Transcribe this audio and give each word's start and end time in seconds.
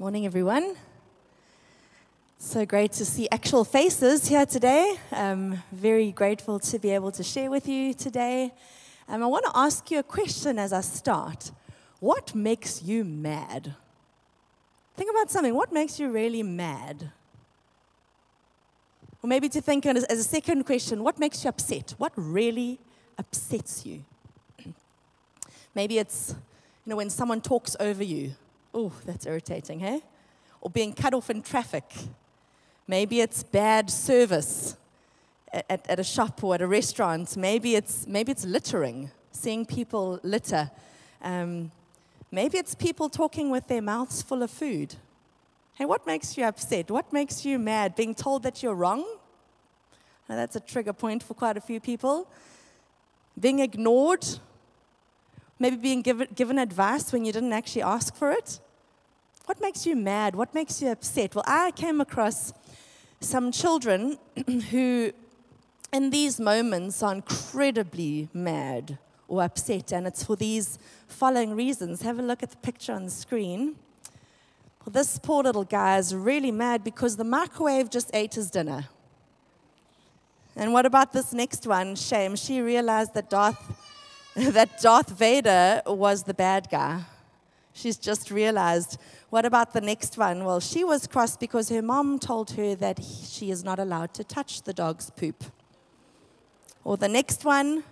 Morning, 0.00 0.24
everyone. 0.24 0.76
So 2.38 2.64
great 2.64 2.92
to 2.92 3.04
see 3.04 3.28
actual 3.30 3.66
faces 3.66 4.28
here 4.28 4.46
today. 4.46 4.96
Um, 5.12 5.62
very 5.72 6.10
grateful 6.10 6.58
to 6.58 6.78
be 6.78 6.88
able 6.88 7.12
to 7.12 7.22
share 7.22 7.50
with 7.50 7.68
you 7.68 7.92
today. 7.92 8.50
Um, 9.10 9.22
I 9.22 9.26
want 9.26 9.44
to 9.44 9.50
ask 9.54 9.90
you 9.90 9.98
a 9.98 10.02
question 10.02 10.58
as 10.58 10.72
I 10.72 10.80
start. 10.80 11.50
What 11.98 12.34
makes 12.34 12.82
you 12.82 13.04
mad? 13.04 13.74
Think 14.96 15.10
about 15.10 15.30
something. 15.30 15.54
What 15.54 15.70
makes 15.70 16.00
you 16.00 16.08
really 16.08 16.42
mad? 16.42 17.10
Or 19.22 19.28
maybe 19.28 19.50
to 19.50 19.60
think 19.60 19.84
as 19.84 20.04
a 20.04 20.22
second 20.22 20.64
question, 20.64 21.04
what 21.04 21.18
makes 21.18 21.44
you 21.44 21.50
upset? 21.50 21.94
What 21.98 22.12
really 22.16 22.78
upsets 23.18 23.84
you? 23.84 24.02
maybe 25.74 25.98
it's, 25.98 26.34
you 26.86 26.90
know, 26.90 26.96
when 26.96 27.10
someone 27.10 27.42
talks 27.42 27.76
over 27.78 28.02
you. 28.02 28.32
Oh, 28.72 28.92
that's 29.04 29.26
irritating, 29.26 29.80
hey? 29.80 30.02
Or 30.60 30.70
being 30.70 30.92
cut 30.92 31.14
off 31.14 31.30
in 31.30 31.42
traffic. 31.42 31.84
Maybe 32.86 33.20
it's 33.20 33.42
bad 33.42 33.90
service 33.90 34.76
at, 35.52 35.84
at, 35.88 35.98
a 35.98 36.04
shop 36.04 36.42
or 36.44 36.54
at 36.54 36.62
a 36.62 36.66
restaurant. 36.66 37.36
Maybe 37.36 37.74
it's, 37.74 38.06
maybe 38.06 38.30
it's 38.32 38.44
littering, 38.44 39.10
seeing 39.32 39.64
people 39.64 40.20
litter. 40.22 40.70
Um, 41.22 41.70
maybe 42.30 42.58
it's 42.58 42.74
people 42.74 43.08
talking 43.08 43.50
with 43.50 43.66
their 43.66 43.82
mouths 43.82 44.22
full 44.22 44.42
of 44.42 44.50
food. 44.50 44.94
Hey, 45.74 45.84
what 45.86 46.06
makes 46.06 46.36
you 46.36 46.44
upset? 46.44 46.90
What 46.90 47.12
makes 47.12 47.44
you 47.44 47.58
mad? 47.58 47.96
Being 47.96 48.14
told 48.14 48.42
that 48.42 48.62
you're 48.62 48.74
wrong? 48.74 49.04
Now, 50.28 50.36
that's 50.36 50.54
a 50.54 50.60
trigger 50.60 50.92
point 50.92 51.22
for 51.22 51.34
quite 51.34 51.56
a 51.56 51.60
few 51.60 51.80
people. 51.80 52.28
Being 53.38 53.60
ignored 53.60 54.26
Maybe 55.60 55.76
being 55.76 56.00
given, 56.00 56.26
given 56.34 56.58
advice 56.58 57.12
when 57.12 57.26
you 57.26 57.32
didn't 57.32 57.52
actually 57.52 57.82
ask 57.82 58.16
for 58.16 58.32
it? 58.32 58.58
What 59.46 59.60
makes 59.60 59.86
you 59.86 59.96
mad? 59.96 60.34
What 60.34 60.54
makes 60.54 60.80
you 60.80 60.88
upset? 60.88 61.34
Well, 61.34 61.44
I 61.46 61.70
came 61.72 62.00
across 62.00 62.52
some 63.20 63.52
children 63.52 64.18
who, 64.70 65.12
in 65.92 66.10
these 66.10 66.40
moments, 66.40 67.02
are 67.02 67.14
incredibly 67.14 68.28
mad 68.32 68.98
or 69.28 69.42
upset, 69.42 69.92
and 69.92 70.06
it's 70.06 70.24
for 70.24 70.36
these 70.36 70.78
following 71.06 71.54
reasons. 71.54 72.02
Have 72.02 72.18
a 72.18 72.22
look 72.22 72.42
at 72.42 72.50
the 72.50 72.56
picture 72.58 72.92
on 72.92 73.04
the 73.04 73.10
screen. 73.10 73.76
Well, 74.84 74.92
this 74.92 75.18
poor 75.18 75.42
little 75.42 75.64
guy 75.64 75.98
is 75.98 76.14
really 76.14 76.50
mad 76.50 76.82
because 76.82 77.16
the 77.16 77.24
microwave 77.24 77.90
just 77.90 78.10
ate 78.14 78.34
his 78.34 78.50
dinner. 78.50 78.86
And 80.56 80.72
what 80.72 80.86
about 80.86 81.12
this 81.12 81.32
next 81.32 81.66
one? 81.66 81.94
Shame. 81.96 82.34
She 82.36 82.60
realized 82.60 83.14
that 83.14 83.30
Darth 83.30 83.58
that 84.36 84.80
Darth 84.80 85.10
Vader 85.10 85.82
was 85.86 86.22
the 86.22 86.34
bad 86.34 86.68
guy. 86.70 87.02
She's 87.72 87.96
just 87.96 88.30
realized. 88.30 88.98
What 89.30 89.44
about 89.44 89.72
the 89.72 89.80
next 89.80 90.18
one? 90.18 90.44
Well, 90.44 90.60
she 90.60 90.84
was 90.84 91.06
cross 91.06 91.36
because 91.36 91.68
her 91.68 91.82
mom 91.82 92.18
told 92.18 92.52
her 92.52 92.74
that 92.74 92.98
he, 92.98 93.24
she 93.24 93.50
is 93.50 93.62
not 93.62 93.78
allowed 93.78 94.12
to 94.14 94.24
touch 94.24 94.62
the 94.62 94.72
dog's 94.72 95.10
poop. 95.10 95.44
Or 96.84 96.96
the 96.96 97.08
next 97.08 97.44
one, 97.44 97.84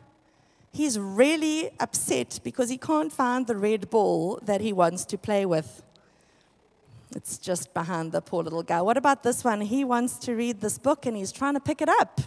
he's 0.73 0.99
really 0.99 1.71
upset 1.79 2.41
because 2.43 2.71
he 2.71 2.79
can't 2.79 3.13
find 3.13 3.47
the 3.47 3.57
red 3.57 3.91
ball 3.91 4.39
that 4.43 4.61
he 4.61 4.73
wants 4.73 5.05
to 5.07 5.19
play 5.19 5.47
with. 5.47 5.83
It's 7.15 7.39
just 7.39 7.73
behind 7.73 8.13
the 8.13 8.21
poor 8.21 8.43
little 8.43 8.63
guy. 8.63 8.83
What 8.83 8.97
about 8.97 9.23
this 9.23 9.43
one? 9.43 9.63
He 9.63 9.85
wants 9.85 10.19
to 10.21 10.35
read 10.35 10.61
this 10.61 10.79
book 10.79 11.07
and 11.07 11.17
he's 11.17 11.33
trying 11.33 11.55
to 11.55 11.61
pick 11.61 11.81
it 11.81 11.89
up. 11.89 12.21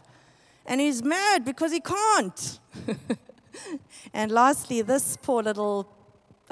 And 0.66 0.82
he's 0.82 1.04
mad 1.04 1.46
because 1.46 1.72
he 1.72 1.80
can't. 1.80 2.60
and 4.14 4.32
lastly, 4.32 4.82
this 4.82 5.18
poor 5.22 5.44
little, 5.44 5.88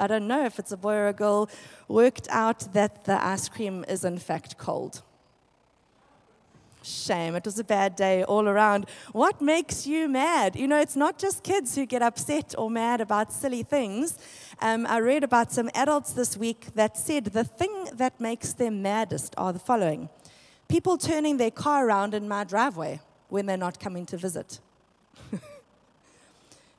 I 0.00 0.06
don't 0.06 0.26
know 0.26 0.44
if 0.44 0.58
it's 0.58 0.72
a 0.72 0.76
boy 0.76 0.94
or 0.94 1.08
a 1.08 1.12
girl, 1.12 1.48
worked 1.88 2.26
out 2.30 2.72
that 2.72 3.04
the 3.04 3.24
ice 3.24 3.48
cream 3.48 3.84
is 3.88 4.04
in 4.04 4.18
fact 4.18 4.58
cold. 4.58 5.02
Shame. 6.82 7.36
It 7.36 7.44
was 7.44 7.58
a 7.58 7.64
bad 7.64 7.94
day 7.94 8.24
all 8.24 8.48
around. 8.48 8.86
What 9.12 9.42
makes 9.42 9.86
you 9.86 10.08
mad? 10.08 10.56
You 10.56 10.66
know, 10.66 10.80
it's 10.80 10.96
not 10.96 11.18
just 11.18 11.42
kids 11.42 11.74
who 11.74 11.84
get 11.84 12.00
upset 12.00 12.54
or 12.56 12.70
mad 12.70 13.02
about 13.02 13.32
silly 13.32 13.62
things. 13.62 14.18
Um, 14.62 14.86
I 14.86 14.98
read 14.98 15.22
about 15.22 15.52
some 15.52 15.68
adults 15.74 16.12
this 16.14 16.38
week 16.38 16.68
that 16.74 16.96
said 16.96 17.26
the 17.26 17.44
thing 17.44 17.88
that 17.92 18.18
makes 18.18 18.54
them 18.54 18.80
maddest 18.80 19.34
are 19.36 19.52
the 19.52 19.58
following 19.58 20.08
people 20.70 20.96
turning 20.96 21.36
their 21.36 21.50
car 21.50 21.86
around 21.86 22.14
in 22.14 22.28
my 22.28 22.44
driveway 22.44 23.00
when 23.28 23.44
they're 23.44 23.56
not 23.56 23.80
coming 23.80 24.06
to 24.06 24.16
visit. 24.16 24.60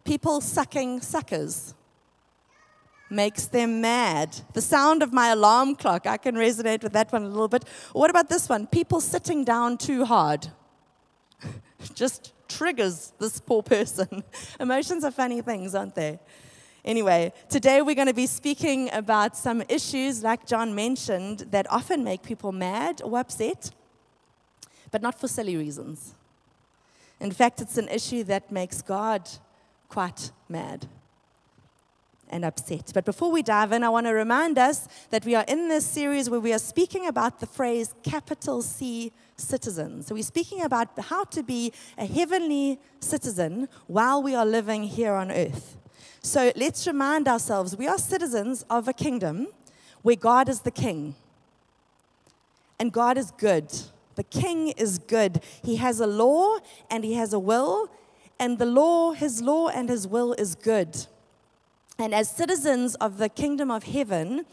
People 0.05 0.39
sucking 0.39 1.01
suckers 1.01 1.75
makes 3.11 3.45
them 3.45 3.81
mad. 3.81 4.37
The 4.53 4.61
sound 4.61 5.03
of 5.03 5.11
my 5.11 5.27
alarm 5.29 5.75
clock, 5.75 6.07
I 6.07 6.17
can 6.17 6.35
resonate 6.35 6.81
with 6.81 6.93
that 6.93 7.11
one 7.11 7.23
a 7.23 7.27
little 7.27 7.49
bit. 7.49 7.65
What 7.91 8.09
about 8.09 8.29
this 8.29 8.47
one? 8.47 8.67
People 8.67 9.01
sitting 9.01 9.43
down 9.43 9.77
too 9.77 10.05
hard. 10.05 10.47
Just 11.93 12.33
triggers 12.47 13.13
this 13.19 13.39
poor 13.39 13.61
person. 13.61 14.23
Emotions 14.59 15.03
are 15.03 15.11
funny 15.11 15.41
things, 15.41 15.75
aren't 15.75 15.95
they? 15.95 16.19
Anyway, 16.83 17.31
today 17.49 17.81
we're 17.81 17.95
going 17.95 18.07
to 18.07 18.13
be 18.13 18.25
speaking 18.25 18.89
about 18.93 19.37
some 19.37 19.61
issues, 19.69 20.23
like 20.23 20.47
John 20.47 20.73
mentioned, 20.73 21.45
that 21.51 21.69
often 21.69 22.03
make 22.03 22.23
people 22.23 22.51
mad 22.51 23.01
or 23.03 23.19
upset, 23.19 23.69
but 24.89 25.01
not 25.01 25.19
for 25.19 25.27
silly 25.27 25.55
reasons. 25.55 26.15
In 27.19 27.31
fact, 27.31 27.61
it's 27.61 27.77
an 27.77 27.87
issue 27.89 28.23
that 28.23 28.51
makes 28.51 28.81
God 28.81 29.29
quite 29.89 30.31
mad 30.49 30.87
and 32.31 32.45
upset. 32.45 32.91
But 32.93 33.05
before 33.05 33.31
we 33.31 33.41
dive 33.41 33.71
in, 33.71 33.83
I 33.83 33.89
want 33.89 34.07
to 34.07 34.13
remind 34.13 34.57
us 34.57 34.87
that 35.09 35.25
we 35.25 35.35
are 35.35 35.45
in 35.47 35.67
this 35.67 35.85
series 35.85 36.29
where 36.29 36.39
we 36.39 36.53
are 36.53 36.59
speaking 36.59 37.07
about 37.07 37.39
the 37.39 37.45
phrase 37.45 37.93
capital 38.03 38.61
C 38.61 39.11
citizen. 39.37 40.03
So 40.03 40.15
we're 40.15 40.23
speaking 40.23 40.63
about 40.63 40.87
how 40.99 41.23
to 41.25 41.43
be 41.43 41.73
a 41.97 42.05
heavenly 42.05 42.79
citizen 42.99 43.67
while 43.87 44.21
we 44.21 44.35
are 44.35 44.45
living 44.45 44.83
here 44.83 45.13
on 45.13 45.31
earth. 45.31 45.77
So 46.21 46.51
let's 46.55 46.87
remind 46.87 47.27
ourselves 47.27 47.75
we 47.75 47.87
are 47.87 47.97
citizens 47.97 48.63
of 48.69 48.87
a 48.87 48.93
kingdom 48.93 49.47
where 50.01 50.15
God 50.15 50.49
is 50.49 50.61
the 50.61 50.71
king. 50.71 51.15
And 52.79 52.91
God 52.91 53.17
is 53.17 53.31
good. 53.31 53.71
The 54.15 54.23
king 54.23 54.69
is 54.69 54.97
good. 54.97 55.41
He 55.63 55.75
has 55.77 55.99
a 55.99 56.07
law 56.07 56.57
and 56.89 57.03
he 57.03 57.13
has 57.13 57.33
a 57.33 57.39
will 57.39 57.89
and 58.41 58.57
the 58.57 58.65
law, 58.65 59.11
his 59.11 59.39
law 59.39 59.67
and 59.67 59.87
his 59.87 60.07
will 60.07 60.33
is 60.33 60.55
good. 60.55 61.05
And 62.01 62.15
as 62.15 62.31
citizens 62.31 62.95
of 62.95 63.19
the 63.19 63.29
kingdom 63.29 63.69
of 63.69 63.83
heaven, 63.83 64.47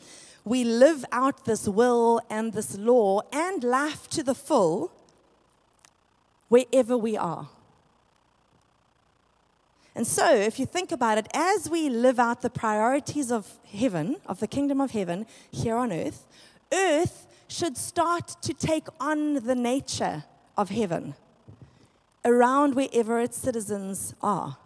we 0.44 0.64
live 0.64 1.02
out 1.10 1.46
this 1.46 1.66
will 1.66 2.20
and 2.28 2.52
this 2.52 2.76
law 2.76 3.22
and 3.32 3.64
life 3.64 4.06
to 4.10 4.22
the 4.22 4.34
full 4.34 4.92
wherever 6.50 6.98
we 6.98 7.16
are. 7.16 7.48
And 9.94 10.06
so, 10.06 10.34
if 10.34 10.60
you 10.60 10.66
think 10.66 10.92
about 10.92 11.16
it, 11.16 11.26
as 11.32 11.70
we 11.70 11.88
live 11.88 12.18
out 12.18 12.42
the 12.42 12.50
priorities 12.50 13.32
of 13.32 13.50
heaven, 13.66 14.16
of 14.26 14.40
the 14.40 14.46
kingdom 14.46 14.78
of 14.78 14.90
heaven 14.90 15.24
here 15.50 15.76
on 15.76 15.90
earth, 15.90 16.26
earth 16.70 17.26
should 17.48 17.78
start 17.78 18.36
to 18.42 18.52
take 18.52 18.88
on 19.00 19.46
the 19.46 19.54
nature 19.54 20.24
of 20.58 20.68
heaven 20.68 21.14
around 22.26 22.74
wherever 22.74 23.18
its 23.18 23.38
citizens 23.38 24.14
are. 24.20 24.58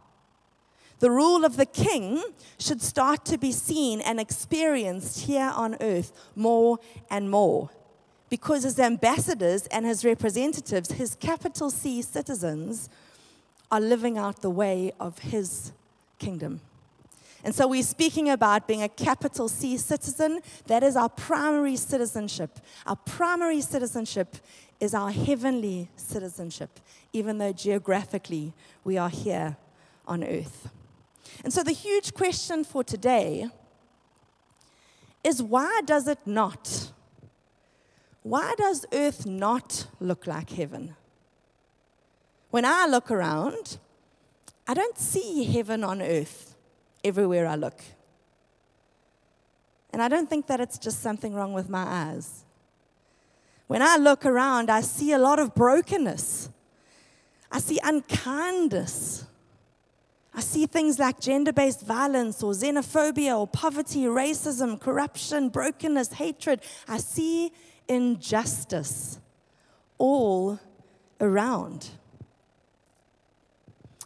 The 1.03 1.11
rule 1.11 1.45
of 1.45 1.57
the 1.57 1.67
king 1.67 2.23
should 2.61 2.81
start 2.81 3.25
to 3.25 3.37
be 3.37 3.51
seen 3.51 4.01
and 4.01 4.21
experienced 4.21 5.27
here 5.27 5.53
on 5.53 5.77
earth 5.81 6.13
more 6.37 6.79
and 7.11 7.29
more. 7.29 7.71
Because 8.31 8.63
his 8.63 8.79
ambassadors 8.79 9.67
and 9.67 9.85
his 9.85 10.05
representatives, 10.05 10.93
his 10.93 11.17
capital 11.17 11.71
C 11.71 12.03
citizens, 12.03 12.89
are 13.69 13.81
living 13.81 14.17
out 14.17 14.43
the 14.43 14.49
way 14.49 14.93
of 15.01 15.19
his 15.19 15.73
kingdom. 16.21 16.61
And 17.43 17.53
so 17.53 17.67
we're 17.67 17.83
speaking 17.83 18.31
about 18.31 18.69
being 18.69 18.85
a 18.85 18.89
capital 18.89 19.49
C 19.49 19.79
citizen. 19.79 20.41
That 20.69 20.85
is 20.85 20.95
our 20.95 21.09
primary 21.09 21.75
citizenship. 21.75 22.61
Our 22.87 22.95
primary 22.95 23.61
citizenship 23.61 24.37
is 24.79 24.95
our 24.95 25.11
heavenly 25.11 25.89
citizenship, 25.97 26.79
even 27.13 27.39
though 27.39 27.53
geographically 27.53 28.53
we 28.85 28.99
are 28.99 29.11
here 29.11 29.57
on 30.07 30.23
earth. 30.23 30.71
And 31.45 31.53
so 31.53 31.63
the 31.63 31.73
huge 31.73 32.15
question 32.15 32.65
for 32.65 32.85
today 32.85 33.49
is 35.25 35.43
why 35.43 35.81
does 35.85 36.09
it 36.09 36.19
not? 36.27 36.93
Why 38.23 38.55
does 38.57 38.87
earth 38.93 39.27
not 39.27 39.87
look 40.01 40.27
like 40.27 40.51
heaven? 40.51 40.95
When 42.51 42.65
I 42.65 42.87
look 42.87 43.11
around, 43.11 43.79
I 44.69 44.75
don't 44.75 44.99
see 44.99 45.45
heaven 45.45 45.83
on 45.83 46.03
earth 46.03 46.55
everywhere 47.03 47.47
I 47.47 47.57
look. 47.57 47.81
And 49.93 50.03
I 50.03 50.09
don't 50.09 50.29
think 50.29 50.47
that 50.47 50.61
it's 50.61 50.79
just 50.79 51.01
something 51.01 51.35
wrong 51.35 51.53
with 51.53 51.69
my 51.69 51.83
eyes. 51.83 52.45
When 53.67 53.83
I 53.83 53.97
look 53.97 54.25
around, 54.25 54.71
I 54.71 54.81
see 54.81 55.13
a 55.13 55.19
lot 55.19 55.39
of 55.39 55.55
brokenness. 55.55 56.49
I 57.51 57.59
see 57.59 57.79
unkindness. 57.83 59.27
I 60.35 60.41
see 60.41 60.67
things 60.67 60.99
like 60.99 61.21
gender 61.21 61.53
based 61.53 61.83
violence 61.83 62.43
or 62.43 62.53
xenophobia 62.53 63.39
or 63.39 63.47
poverty, 63.47 64.05
racism, 64.05 64.81
corruption, 64.81 65.51
brokenness, 65.51 66.15
hatred. 66.15 66.61
I 66.89 66.99
see 66.99 67.53
injustice 67.87 69.21
all 69.99 70.59
around. 71.21 71.91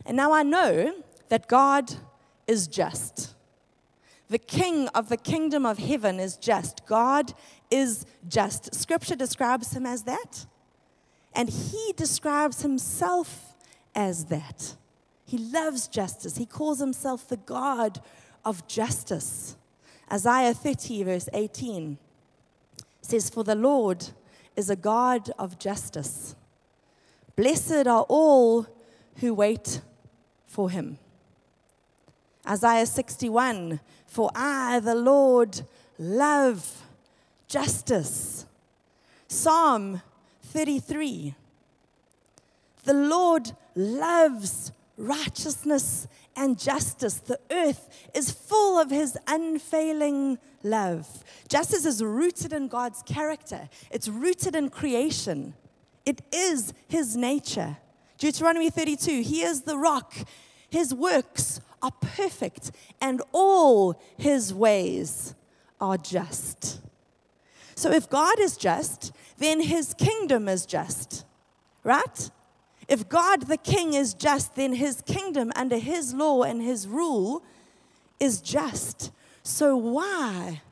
And 0.05 0.17
now 0.17 0.33
I 0.33 0.43
know 0.43 0.95
that 1.29 1.49
God 1.49 1.95
is 2.47 2.67
just. 2.67 3.35
The 4.29 4.39
king 4.39 4.89
of 4.89 5.09
the 5.09 5.17
kingdom 5.17 5.65
of 5.65 5.79
heaven 5.79 6.19
is 6.19 6.37
just. 6.37 6.85
God 6.87 7.33
is 7.71 8.05
just. 8.27 8.75
Scripture 8.75 9.17
describes 9.17 9.73
him 9.73 9.87
as 9.87 10.03
that. 10.03 10.47
And 11.33 11.49
he 11.49 11.93
describes 11.97 12.63
himself 12.63 13.55
as 13.95 14.27
that. 14.27 14.75
He 15.27 15.39
loves 15.39 15.89
justice. 15.89 16.37
He 16.37 16.47
calls 16.47 16.79
himself 16.79 17.29
the 17.29 17.37
God 17.37 18.01
of 18.45 18.67
justice. 18.69 19.57
Isaiah 20.11 20.55
30, 20.55 21.03
verse 21.03 21.29
18 21.33 21.99
says, 23.03 23.29
For 23.29 23.43
the 23.43 23.57
Lord 23.57 24.07
is 24.55 24.71
a 24.71 24.77
God 24.77 25.31
of 25.37 25.59
justice. 25.59 26.37
Blessed 27.35 27.89
are 27.89 28.07
all 28.09 28.67
who 29.17 29.35
wait 29.35 29.81
for 30.47 30.71
him. 30.71 30.99
Isaiah 32.49 32.87
61, 32.87 33.81
For 34.07 34.31
I, 34.33 34.79
the 34.79 34.95
Lord, 34.95 35.63
love 35.99 36.85
justice. 37.49 38.47
Psalm 39.27 40.03
33, 40.43 41.35
The 42.85 42.95
Lord 42.95 43.51
loves 43.75 44.71
righteousness 44.97 46.09
and 46.35 46.59
justice. 46.59 47.15
The 47.15 47.41
earth 47.51 48.09
is 48.15 48.31
full 48.31 48.79
of 48.79 48.91
his 48.91 49.17
unfailing 49.27 50.39
love. 50.63 51.25
Justice 51.49 51.85
is 51.85 52.03
rooted 52.03 52.53
in 52.53 52.69
God's 52.69 53.03
character, 53.03 53.69
it's 53.91 54.09
rooted 54.09 54.55
in 54.55 54.69
creation, 54.69 55.55
it 56.05 56.23
is 56.33 56.73
his 56.89 57.17
nature. 57.17 57.79
Deuteronomy 58.19 58.71
32 58.71 59.23
He 59.23 59.43
is 59.43 59.63
the 59.63 59.79
rock, 59.79 60.15
his 60.71 60.95
works 60.95 61.61
are 61.83 61.93
perfect, 62.01 62.71
and 63.01 63.23
all 63.33 64.01
his 64.17 64.53
ways 64.53 65.35
are 65.81 65.99
just. 65.99 66.81
So 67.75 67.91
if 67.91 68.09
God 68.09 68.41
is 68.41 68.57
just, 68.57 69.13
then 69.37 69.61
his 69.61 69.93
kingdom 69.93 70.49
is 70.49 70.65
just, 70.65 71.27
right? 71.85 72.31
If 72.89 73.09
God 73.09 73.43
the 73.43 73.57
king 73.57 73.95
is 73.95 74.15
just, 74.15 74.55
then 74.55 74.75
his 74.75 75.03
kingdom 75.03 75.53
under 75.57 75.79
his 75.79 76.15
law 76.15 76.43
and 76.43 76.63
his 76.63 76.87
rule 76.87 77.43
is 78.21 78.41
just. 78.41 79.11
So 79.43 79.77
why 79.77 80.63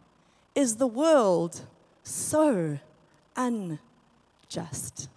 is 0.54 0.76
the 0.76 0.86
world 0.86 1.62
so 2.02 2.78
unjust? 3.36 5.08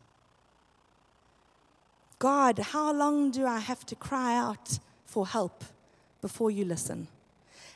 God, 2.19 2.57
how 2.57 2.91
long 2.91 3.29
do 3.29 3.45
I 3.45 3.59
have 3.59 3.85
to 3.87 3.95
cry 3.95 4.35
out 4.35 4.79
for 5.05 5.27
help 5.27 5.63
before 6.19 6.49
you 6.49 6.65
listen? 6.65 7.07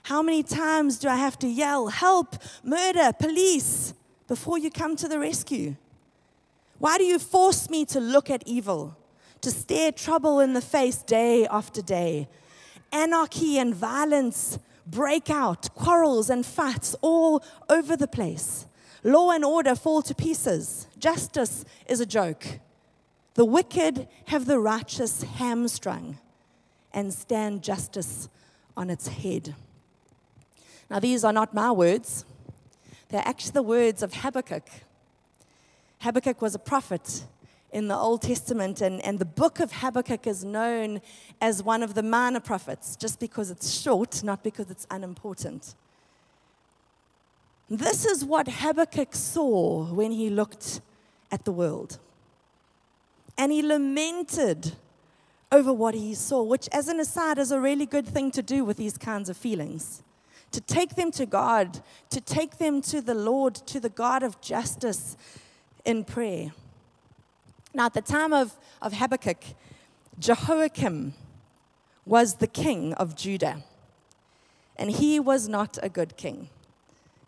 How 0.04 0.24
many 0.24 0.42
times 0.42 0.98
do 0.98 1.08
I 1.10 1.16
have 1.16 1.38
to 1.40 1.48
yell, 1.48 1.88
help, 1.88 2.36
murder, 2.64 3.14
police, 3.14 3.94
before 4.28 4.58
you 4.58 4.72
come 4.72 4.96
to 4.96 5.08
the 5.08 5.20
rescue? 5.20 5.76
Why 6.80 6.98
do 6.98 7.04
you 7.04 7.20
force 7.20 7.70
me 7.70 7.86
to 7.86 8.00
look 8.00 8.32
at 8.32 8.42
evil? 8.48 8.98
To 9.42 9.52
stare 9.52 9.92
trouble 9.92 10.40
in 10.40 10.54
the 10.54 10.62
face 10.62 10.98
day 11.04 11.48
after 11.48 11.82
day. 11.82 12.28
Anarchy 12.92 13.58
and 13.58 13.74
violence 13.74 14.60
break 14.86 15.30
out, 15.30 15.74
quarrels 15.76 16.30
and 16.30 16.46
fights 16.46 16.96
all 17.02 17.44
over 17.70 17.96
the 17.96 18.08
place. 18.08 18.66
Law 19.04 19.32
and 19.32 19.44
order 19.44 19.76
fall 19.76 20.02
to 20.04 20.14
pieces. 20.14 20.88
Justice 21.00 21.66
is 21.88 22.00
a 22.00 22.06
joke. 22.06 22.60
The 23.34 23.46
wicked 23.46 24.08
have 24.26 24.46
the 24.46 24.60
righteous 24.60 25.24
hamstrung 25.24 26.20
and 26.94 27.14
stand 27.14 27.64
justice 27.64 28.30
on 28.76 28.90
its 28.90 29.08
head. 29.08 29.56
Now, 30.90 31.00
these 31.00 31.24
are 31.24 31.32
not 31.34 31.54
my 31.54 31.72
words, 31.72 32.26
they're 33.10 33.24
actually 33.26 33.54
the 33.54 33.64
words 33.64 34.04
of 34.04 34.14
Habakkuk. 34.14 34.68
Habakkuk 36.00 36.42
was 36.42 36.56
a 36.56 36.60
prophet 36.60 37.24
in 37.72 37.88
the 37.88 37.96
Old 37.96 38.22
Testament, 38.22 38.82
and, 38.82 39.02
and 39.06 39.18
the 39.18 39.26
book 39.26 39.60
of 39.60 39.72
Habakkuk 39.72 40.28
is 40.28 40.44
known 40.44 41.02
as 41.40 41.64
one 41.64 41.84
of 41.84 41.94
the 41.94 42.04
minor 42.04 42.42
prophets, 42.42 42.96
just 42.96 43.20
because 43.20 43.50
it's 43.50 43.72
short, 43.72 44.24
not 44.24 44.44
because 44.44 44.70
it's 44.70 44.86
unimportant. 44.92 45.76
This 47.70 48.06
is 48.06 48.26
what 48.26 48.50
Habakkuk 48.50 49.16
saw 49.16 49.86
when 49.86 50.12
he 50.12 50.30
looked 50.30 50.82
at 51.32 51.46
the 51.46 51.54
world. 51.54 51.98
And 53.38 53.52
he 53.52 53.62
lamented 53.62 54.74
over 55.52 55.72
what 55.72 55.94
he 55.94 56.14
saw, 56.14 56.44
which, 56.44 56.68
as 56.74 56.90
an 56.90 57.00
aside, 57.00 57.38
is 57.38 57.52
a 57.52 57.60
really 57.60 57.86
good 57.86 58.06
thing 58.06 58.32
to 58.32 58.42
do 58.42 58.66
with 58.66 58.76
these 58.76 58.98
kinds 58.98 59.30
of 59.30 59.38
feelings. 59.38 60.04
To 60.52 60.60
take 60.60 60.96
them 60.96 61.12
to 61.12 61.26
God, 61.26 61.82
to 62.10 62.20
take 62.20 62.58
them 62.58 62.82
to 62.82 63.00
the 63.02 63.16
Lord, 63.16 63.56
to 63.56 63.80
the 63.80 63.90
God 63.90 64.22
of 64.22 64.42
justice 64.42 65.16
in 65.86 66.04
prayer. 66.04 66.52
Now, 67.74 67.86
at 67.86 67.94
the 67.94 68.02
time 68.02 68.34
of, 68.34 68.58
of 68.82 68.94
Habakkuk, 68.94 69.44
Jehoiakim 70.20 71.14
was 72.06 72.36
the 72.36 72.48
king 72.48 72.94
of 72.96 73.16
Judah. 73.16 73.64
And 74.76 74.92
he 74.92 75.20
was 75.20 75.48
not 75.48 75.78
a 75.82 75.90
good 75.90 76.18
king. 76.18 76.50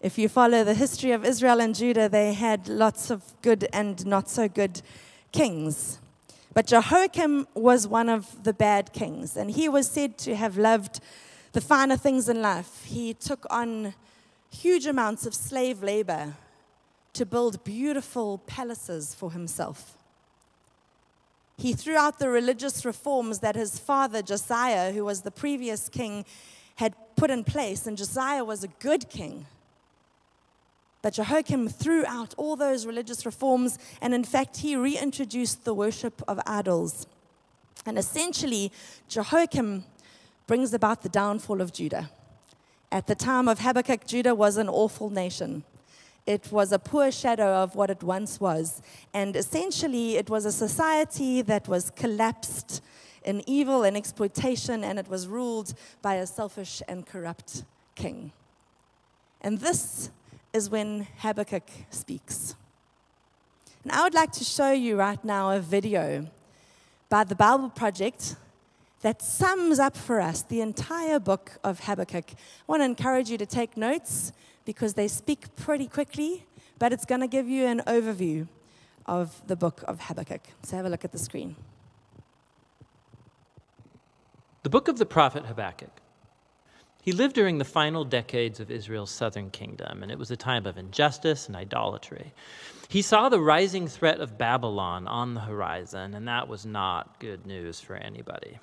If 0.02 0.18
you 0.18 0.28
follow 0.28 0.64
the 0.64 0.74
history 0.74 1.12
of 1.12 1.24
Israel 1.24 1.62
and 1.62 1.74
Judah, 1.74 2.10
they 2.10 2.34
had 2.34 2.68
lots 2.68 3.10
of 3.10 3.24
good 3.42 3.70
and 3.72 4.06
not 4.06 4.30
so 4.30 4.50
good 4.50 4.82
kings. 5.32 6.00
But 6.54 6.68
Jehoiakim 6.68 7.48
was 7.54 7.88
one 7.88 8.10
of 8.10 8.44
the 8.44 8.54
bad 8.54 8.92
kings, 8.92 9.38
and 9.38 9.50
he 9.50 9.70
was 9.70 9.90
said 9.90 10.18
to 10.20 10.36
have 10.36 10.58
loved 10.58 11.00
the 11.54 11.62
finer 11.62 11.96
things 11.96 12.28
in 12.28 12.42
life. 12.42 12.84
He 12.86 13.14
took 13.14 13.46
on 13.50 13.94
huge 14.52 14.86
amounts 14.86 15.26
of 15.26 15.34
slave 15.34 15.82
labor 15.82 16.34
to 17.14 17.26
build 17.26 17.64
beautiful 17.64 18.40
palaces 18.40 19.16
for 19.16 19.32
himself. 19.32 19.98
He 21.64 21.72
threw 21.72 21.96
out 21.96 22.20
the 22.20 22.28
religious 22.28 22.84
reforms 22.84 23.40
that 23.40 23.56
his 23.56 23.80
father, 23.80 24.22
Josiah, 24.22 24.92
who 24.92 25.06
was 25.06 25.22
the 25.22 25.32
previous 25.32 25.88
king, 25.88 26.26
had 26.76 26.94
put 27.16 27.32
in 27.32 27.46
place, 27.46 27.88
and 27.88 27.98
Josiah 27.98 28.44
was 28.44 28.66
a 28.66 28.68
good 28.68 29.08
king. 29.08 29.46
But 31.02 31.14
Jehoiakim 31.14 31.70
threw 31.70 32.06
out 32.06 32.34
all 32.36 32.58
those 32.58 32.86
religious 32.86 33.26
reforms, 33.26 33.80
and 34.02 34.14
in 34.14 34.26
fact, 34.26 34.58
he 34.58 34.76
reintroduced 34.76 35.64
the 35.64 35.74
worship 35.74 36.22
of 36.28 36.38
idols. 36.46 37.08
And 37.86 37.98
essentially, 37.98 38.70
Jehoiakim 39.08 39.86
brings 40.48 40.74
about 40.74 41.02
the 41.02 41.08
downfall 41.08 41.62
of 41.62 41.72
Judah. 41.72 42.10
At 42.92 43.08
the 43.08 43.16
time 43.16 43.48
of 43.48 43.60
Habakkuk, 43.60 44.06
Judah 44.06 44.36
was 44.36 44.58
an 44.58 44.68
awful 44.68 45.10
nation. 45.10 45.64
It 46.26 46.52
was 46.52 46.72
a 46.72 46.80
poor 46.80 47.12
shadow 47.12 47.56
of 47.64 47.76
what 47.76 47.90
it 47.90 48.02
once 48.02 48.40
was. 48.40 48.82
And 49.14 49.36
essentially, 49.36 50.16
it 50.16 50.30
was 50.30 50.46
a 50.46 50.52
society 50.52 51.42
that 51.42 51.68
was 51.68 51.90
collapsed 51.90 52.82
in 53.26 53.44
evil 53.48 53.84
and 53.84 53.96
exploitation, 53.98 54.84
and 54.84 55.00
it 55.00 55.08
was 55.10 55.28
ruled 55.28 55.74
by 56.02 56.16
a 56.16 56.28
selfish 56.28 56.82
and 56.88 57.06
corrupt 57.06 57.64
king. 57.96 58.32
And 59.42 59.60
this 59.60 60.10
is 60.54 60.70
when 60.70 61.08
Habakkuk 61.20 61.70
speaks. 61.90 62.56
And 63.84 63.92
I 63.92 64.04
would 64.04 64.14
like 64.14 64.32
to 64.34 64.44
show 64.44 64.72
you 64.72 64.96
right 64.96 65.24
now 65.26 65.52
a 65.52 65.60
video 65.60 66.28
by 67.10 67.26
the 67.26 67.36
Bible 67.36 67.70
Project 67.70 68.36
that 69.02 69.22
sums 69.22 69.80
up 69.80 69.98
for 69.98 70.22
us 70.22 70.42
the 70.44 70.62
entire 70.62 71.20
book 71.20 71.52
of 71.64 71.82
Habakkuk. 71.82 72.32
I 72.32 72.36
want 72.68 72.80
to 72.80 72.86
encourage 72.86 73.30
you 73.30 73.38
to 73.38 73.46
take 73.46 73.76
notes 73.76 74.32
because 74.66 74.94
they 74.94 75.08
speak 75.08 75.56
pretty 75.56 75.88
quickly, 75.88 76.46
but 76.80 76.94
it's 76.94 77.06
going 77.06 77.22
to 77.22 77.28
give 77.28 77.48
you 77.48 77.66
an 77.66 77.82
overview 77.88 78.48
of 79.06 79.42
the 79.48 79.56
book 79.56 79.84
of 79.88 80.02
Habakkuk. 80.02 80.42
So 80.64 80.78
have 80.78 80.86
a 80.86 80.90
look 80.90 81.06
at 81.06 81.12
the 81.12 81.18
screen. 81.18 81.56
The 84.64 84.70
book 84.70 84.88
of 84.88 84.98
the 84.98 85.06
prophet 85.06 85.46
Habakkuk. 85.46 85.92
He 87.02 87.12
lived 87.12 87.36
during 87.36 87.58
the 87.58 87.66
final 87.66 88.06
decades 88.06 88.62
of 88.62 88.72
Israel's 88.72 89.12
southern 89.12 89.50
kingdom, 89.50 90.04
and 90.04 90.12
it 90.12 90.18
was 90.18 90.32
a 90.32 90.38
time 90.38 90.66
of 90.66 90.78
injustice 90.78 91.48
and 91.48 91.56
idolatry. 91.56 92.32
He 92.88 93.02
saw 93.02 93.28
the 93.28 93.42
rising 93.42 93.90
threat 93.90 94.22
of 94.22 94.38
Babylon 94.38 95.06
on 95.06 95.34
the 95.34 95.42
horizon, 95.42 96.14
and 96.14 96.26
that 96.30 96.48
was 96.48 96.66
not 96.66 97.20
good 97.20 97.46
news 97.46 97.82
for 97.82 97.98
anybody. 97.98 98.58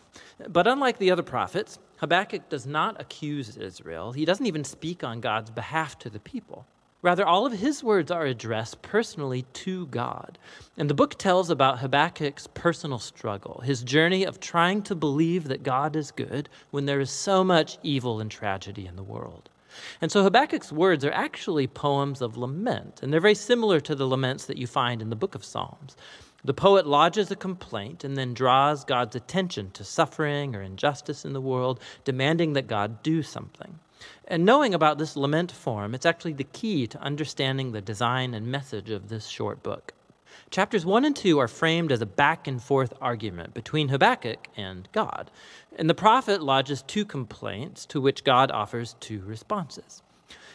But 0.49 0.67
unlike 0.67 0.97
the 0.97 1.11
other 1.11 1.23
prophets, 1.23 1.79
Habakkuk 2.01 2.49
does 2.49 2.67
not 2.67 2.99
accuse 2.99 3.59
Israel. 3.59 4.13
He 4.13 4.25
doesn't 4.25 4.47
even 4.47 4.65
speak 4.65 5.05
on 5.05 5.21
God's 5.21 5.51
behalf 5.51 5.99
to 5.99 6.09
the 6.09 6.19
people. 6.19 6.67
Rather, 7.03 7.27
all 7.27 7.45
of 7.45 7.53
his 7.53 7.85
words 7.85 8.11
are 8.11 8.25
addressed 8.25 8.81
personally 8.81 9.43
to 9.53 9.87
God. 9.89 10.39
And 10.79 10.89
the 10.89 10.95
book 10.95 11.19
tells 11.19 11.51
about 11.51 11.79
Habakkuk's 11.81 12.47
personal 12.49 12.99
struggle, 12.99 13.61
his 13.65 13.83
journey 13.83 14.25
of 14.25 14.41
trying 14.41 14.81
to 14.85 14.95
believe 14.95 15.45
that 15.49 15.63
God 15.63 15.95
is 15.95 16.11
good 16.11 16.49
when 16.71 16.87
there 16.87 17.01
is 17.01 17.11
so 17.11 17.45
much 17.45 17.79
evil 17.83 18.19
and 18.19 18.31
tragedy 18.31 18.87
in 18.87 18.97
the 18.97 19.03
world. 19.03 19.51
And 20.01 20.11
so 20.11 20.23
Habakkuk's 20.23 20.73
words 20.73 21.05
are 21.05 21.13
actually 21.13 21.67
poems 21.67 22.23
of 22.23 22.39
lament, 22.39 23.01
and 23.03 23.13
they're 23.13 23.21
very 23.21 23.35
similar 23.35 23.79
to 23.81 23.95
the 23.95 24.07
laments 24.07 24.47
that 24.47 24.59
you 24.59 24.67
find 24.67 25.03
in 25.03 25.11
the 25.11 25.17
book 25.17 25.35
of 25.35 25.45
Psalms. 25.45 25.97
The 26.43 26.55
poet 26.55 26.87
lodges 26.87 27.31
a 27.31 27.37
complaint 27.37 28.03
and 28.03 28.17
then 28.17 28.33
draws 28.33 28.85
God's 28.85 29.15
attention 29.15 29.71
to 29.73 29.85
suffering 29.85 30.57
or 30.57 30.63
injustice 30.63 31.25
in 31.25 31.35
the 31.35 31.41
world, 31.41 31.81
demanding 32.05 32.55
that 32.55 32.67
God 32.67 33.03
do 33.03 33.23
something. 33.23 33.79
And 34.27 34.47
knowing 34.47 34.73
about 34.73 34.97
this 34.97 35.17
lament 35.17 35.53
form, 35.53 35.95
it's 35.95 36.07
actually 36.07 36.33
the 36.33 36.45
key 36.45 36.87
to 36.87 37.03
understanding 37.03 37.73
the 37.73 37.83
design 37.83 38.33
and 38.33 38.47
message 38.47 38.89
of 38.89 39.09
this 39.09 39.27
short 39.27 39.63
book. 39.63 39.93
Chapters 40.51 40.87
1 40.87 41.05
and 41.05 41.15
2 41.15 41.39
are 41.39 41.49
framed 41.49 41.93
as 41.93 42.01
a 42.01 42.07
back 42.07 42.49
and 42.49 42.63
forth 42.63 42.95
argument 43.01 43.53
between 43.53 43.89
Habakkuk 43.89 44.49
and 44.57 44.89
God. 44.93 45.31
And 45.77 45.91
the 45.91 45.95
prophet 45.95 46.43
lodges 46.43 46.83
two 46.83 47.05
complaints 47.05 47.85
to 47.87 48.01
which 48.01 48.25
God 48.25 48.51
offers 48.51 48.97
two 49.01 49.21
responses. 49.27 50.03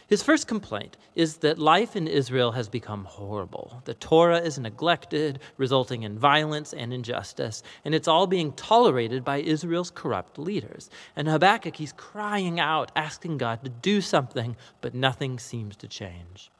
His 0.07 0.21
first 0.21 0.47
complaint 0.47 0.97
is 1.15 1.37
that 1.37 1.57
life 1.57 1.95
in 1.95 2.07
Israel 2.07 2.51
has 2.51 2.69
become 2.69 3.05
horrible. 3.05 3.81
The 3.85 3.95
Torah 3.95 4.39
is 4.39 4.59
neglected, 4.59 5.39
resulting 5.57 6.03
in 6.03 6.19
violence 6.19 6.73
and 6.73 6.93
injustice, 6.93 7.63
and 7.83 7.95
it's 7.95 8.07
all 8.07 8.27
being 8.27 8.53
tolerated 8.53 9.25
by 9.25 9.37
Israel's 9.37 9.89
corrupt 9.89 10.37
leaders. 10.37 10.91
And 11.15 11.27
Habakkuk, 11.27 11.75
he's 11.75 11.93
crying 11.93 12.59
out, 12.59 12.91
asking 12.95 13.39
God 13.39 13.63
to 13.63 13.69
do 13.69 13.99
something, 13.99 14.55
but 14.79 14.93
nothing 14.93 15.39
seems 15.39 15.75
to 15.77 15.87
change. 15.87 16.51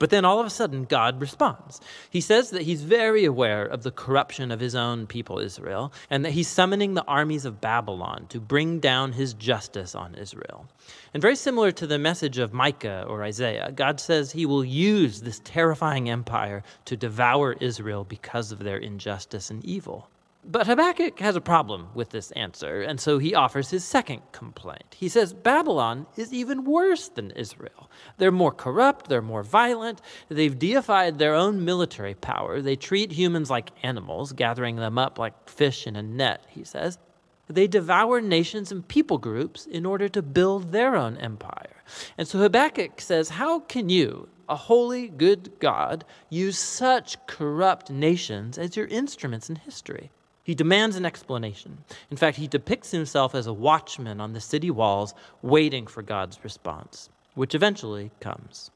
But 0.00 0.08
then 0.08 0.24
all 0.24 0.40
of 0.40 0.46
a 0.46 0.50
sudden, 0.50 0.84
God 0.84 1.20
responds. 1.20 1.78
He 2.08 2.22
says 2.22 2.50
that 2.50 2.62
he's 2.62 2.82
very 2.82 3.26
aware 3.26 3.66
of 3.66 3.82
the 3.82 3.90
corruption 3.90 4.50
of 4.50 4.58
his 4.58 4.74
own 4.74 5.06
people, 5.06 5.38
Israel, 5.38 5.92
and 6.08 6.24
that 6.24 6.32
he's 6.32 6.48
summoning 6.48 6.94
the 6.94 7.04
armies 7.04 7.44
of 7.44 7.60
Babylon 7.60 8.24
to 8.30 8.40
bring 8.40 8.80
down 8.80 9.12
his 9.12 9.34
justice 9.34 9.94
on 9.94 10.14
Israel. 10.14 10.66
And 11.12 11.20
very 11.20 11.36
similar 11.36 11.70
to 11.72 11.86
the 11.86 11.98
message 11.98 12.38
of 12.38 12.54
Micah 12.54 13.04
or 13.06 13.22
Isaiah, 13.22 13.72
God 13.72 14.00
says 14.00 14.32
he 14.32 14.46
will 14.46 14.64
use 14.64 15.20
this 15.20 15.42
terrifying 15.44 16.08
empire 16.08 16.62
to 16.86 16.96
devour 16.96 17.52
Israel 17.60 18.04
because 18.04 18.52
of 18.52 18.60
their 18.60 18.78
injustice 18.78 19.50
and 19.50 19.62
evil. 19.66 20.08
But 20.42 20.66
Habakkuk 20.66 21.18
has 21.18 21.36
a 21.36 21.40
problem 21.40 21.88
with 21.94 22.10
this 22.10 22.30
answer, 22.30 22.80
and 22.80 22.98
so 22.98 23.18
he 23.18 23.34
offers 23.34 23.68
his 23.68 23.84
second 23.84 24.22
complaint. 24.32 24.96
He 24.96 25.08
says 25.08 25.34
Babylon 25.34 26.06
is 26.16 26.32
even 26.32 26.64
worse 26.64 27.08
than 27.08 27.30
Israel. 27.32 27.90
They're 28.16 28.32
more 28.32 28.50
corrupt, 28.50 29.08
they're 29.08 29.20
more 29.20 29.42
violent, 29.42 30.00
they've 30.30 30.58
deified 30.58 31.18
their 31.18 31.34
own 31.34 31.64
military 31.64 32.14
power, 32.14 32.62
they 32.62 32.74
treat 32.74 33.12
humans 33.12 33.50
like 33.50 33.70
animals, 33.82 34.32
gathering 34.32 34.76
them 34.76 34.96
up 34.96 35.18
like 35.18 35.48
fish 35.48 35.86
in 35.86 35.94
a 35.94 36.02
net, 36.02 36.46
he 36.48 36.64
says. 36.64 36.98
They 37.46 37.66
devour 37.66 38.22
nations 38.22 38.72
and 38.72 38.86
people 38.88 39.18
groups 39.18 39.66
in 39.66 39.84
order 39.84 40.08
to 40.08 40.22
build 40.22 40.72
their 40.72 40.96
own 40.96 41.18
empire. 41.18 41.82
And 42.16 42.26
so 42.26 42.38
Habakkuk 42.38 43.00
says, 43.00 43.28
How 43.28 43.60
can 43.60 43.90
you, 43.90 44.28
a 44.48 44.56
holy, 44.56 45.08
good 45.08 45.58
God, 45.58 46.04
use 46.30 46.58
such 46.58 47.24
corrupt 47.26 47.90
nations 47.90 48.56
as 48.56 48.74
your 48.74 48.86
instruments 48.86 49.50
in 49.50 49.56
history? 49.56 50.10
He 50.42 50.54
demands 50.54 50.96
an 50.96 51.04
explanation. 51.04 51.84
In 52.10 52.16
fact, 52.16 52.36
he 52.36 52.48
depicts 52.48 52.90
himself 52.90 53.34
as 53.34 53.46
a 53.46 53.52
watchman 53.52 54.20
on 54.20 54.32
the 54.32 54.40
city 54.40 54.70
walls, 54.70 55.14
waiting 55.42 55.86
for 55.86 56.02
God's 56.02 56.42
response, 56.42 57.10
which 57.34 57.54
eventually 57.54 58.10
comes. 58.20 58.70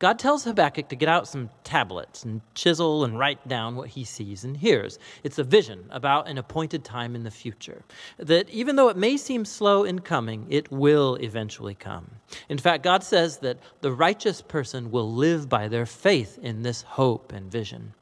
God 0.00 0.16
tells 0.20 0.44
Habakkuk 0.44 0.88
to 0.90 0.96
get 0.96 1.08
out 1.08 1.26
some 1.26 1.50
tablets 1.64 2.24
and 2.24 2.40
chisel 2.54 3.02
and 3.02 3.18
write 3.18 3.48
down 3.48 3.74
what 3.74 3.88
he 3.88 4.04
sees 4.04 4.44
and 4.44 4.56
hears. 4.56 4.96
It's 5.24 5.40
a 5.40 5.44
vision 5.44 5.86
about 5.90 6.28
an 6.28 6.38
appointed 6.38 6.84
time 6.84 7.16
in 7.16 7.24
the 7.24 7.32
future. 7.32 7.82
That 8.16 8.48
even 8.50 8.76
though 8.76 8.90
it 8.90 8.96
may 8.96 9.16
seem 9.16 9.44
slow 9.44 9.82
in 9.82 9.98
coming, 9.98 10.46
it 10.50 10.70
will 10.70 11.16
eventually 11.16 11.74
come. 11.74 12.12
In 12.48 12.58
fact, 12.58 12.84
God 12.84 13.02
says 13.02 13.38
that 13.38 13.58
the 13.80 13.90
righteous 13.90 14.40
person 14.40 14.92
will 14.92 15.12
live 15.12 15.48
by 15.48 15.66
their 15.66 15.86
faith 15.86 16.38
in 16.40 16.62
this 16.62 16.82
hope 16.82 17.32
and 17.32 17.50
vision. 17.50 17.92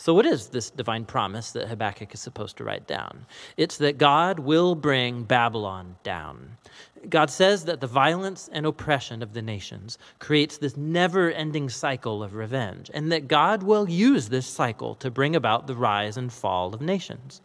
So, 0.00 0.14
what 0.14 0.26
is 0.26 0.46
this 0.46 0.70
divine 0.70 1.04
promise 1.04 1.50
that 1.50 1.66
Habakkuk 1.66 2.14
is 2.14 2.20
supposed 2.20 2.56
to 2.58 2.64
write 2.64 2.86
down? 2.86 3.26
It's 3.56 3.78
that 3.78 3.98
God 3.98 4.38
will 4.38 4.76
bring 4.76 5.24
Babylon 5.24 5.96
down. 6.04 6.56
God 7.08 7.30
says 7.30 7.64
that 7.64 7.80
the 7.80 7.88
violence 7.88 8.48
and 8.52 8.64
oppression 8.64 9.24
of 9.24 9.34
the 9.34 9.42
nations 9.42 9.98
creates 10.20 10.56
this 10.56 10.76
never 10.76 11.32
ending 11.32 11.68
cycle 11.68 12.22
of 12.22 12.34
revenge, 12.34 12.92
and 12.94 13.10
that 13.10 13.26
God 13.26 13.64
will 13.64 13.90
use 13.90 14.28
this 14.28 14.46
cycle 14.46 14.94
to 14.94 15.10
bring 15.10 15.34
about 15.34 15.66
the 15.66 15.74
rise 15.74 16.16
and 16.16 16.32
fall 16.32 16.72
of 16.72 16.80
nations. 16.80 17.40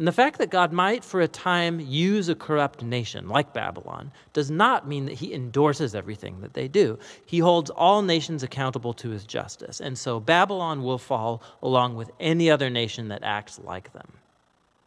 And 0.00 0.08
the 0.08 0.12
fact 0.12 0.38
that 0.38 0.48
God 0.48 0.72
might, 0.72 1.04
for 1.04 1.20
a 1.20 1.28
time, 1.28 1.78
use 1.78 2.30
a 2.30 2.34
corrupt 2.34 2.82
nation 2.82 3.28
like 3.28 3.52
Babylon 3.52 4.12
does 4.32 4.50
not 4.50 4.88
mean 4.88 5.04
that 5.04 5.18
he 5.18 5.34
endorses 5.34 5.94
everything 5.94 6.40
that 6.40 6.54
they 6.54 6.68
do. 6.68 6.98
He 7.26 7.40
holds 7.40 7.68
all 7.68 8.00
nations 8.00 8.42
accountable 8.42 8.94
to 8.94 9.10
his 9.10 9.26
justice. 9.26 9.78
And 9.78 9.98
so 9.98 10.18
Babylon 10.18 10.82
will 10.82 10.96
fall 10.96 11.42
along 11.62 11.96
with 11.96 12.10
any 12.18 12.50
other 12.50 12.70
nation 12.70 13.08
that 13.08 13.22
acts 13.22 13.60
like 13.62 13.92
them. 13.92 14.14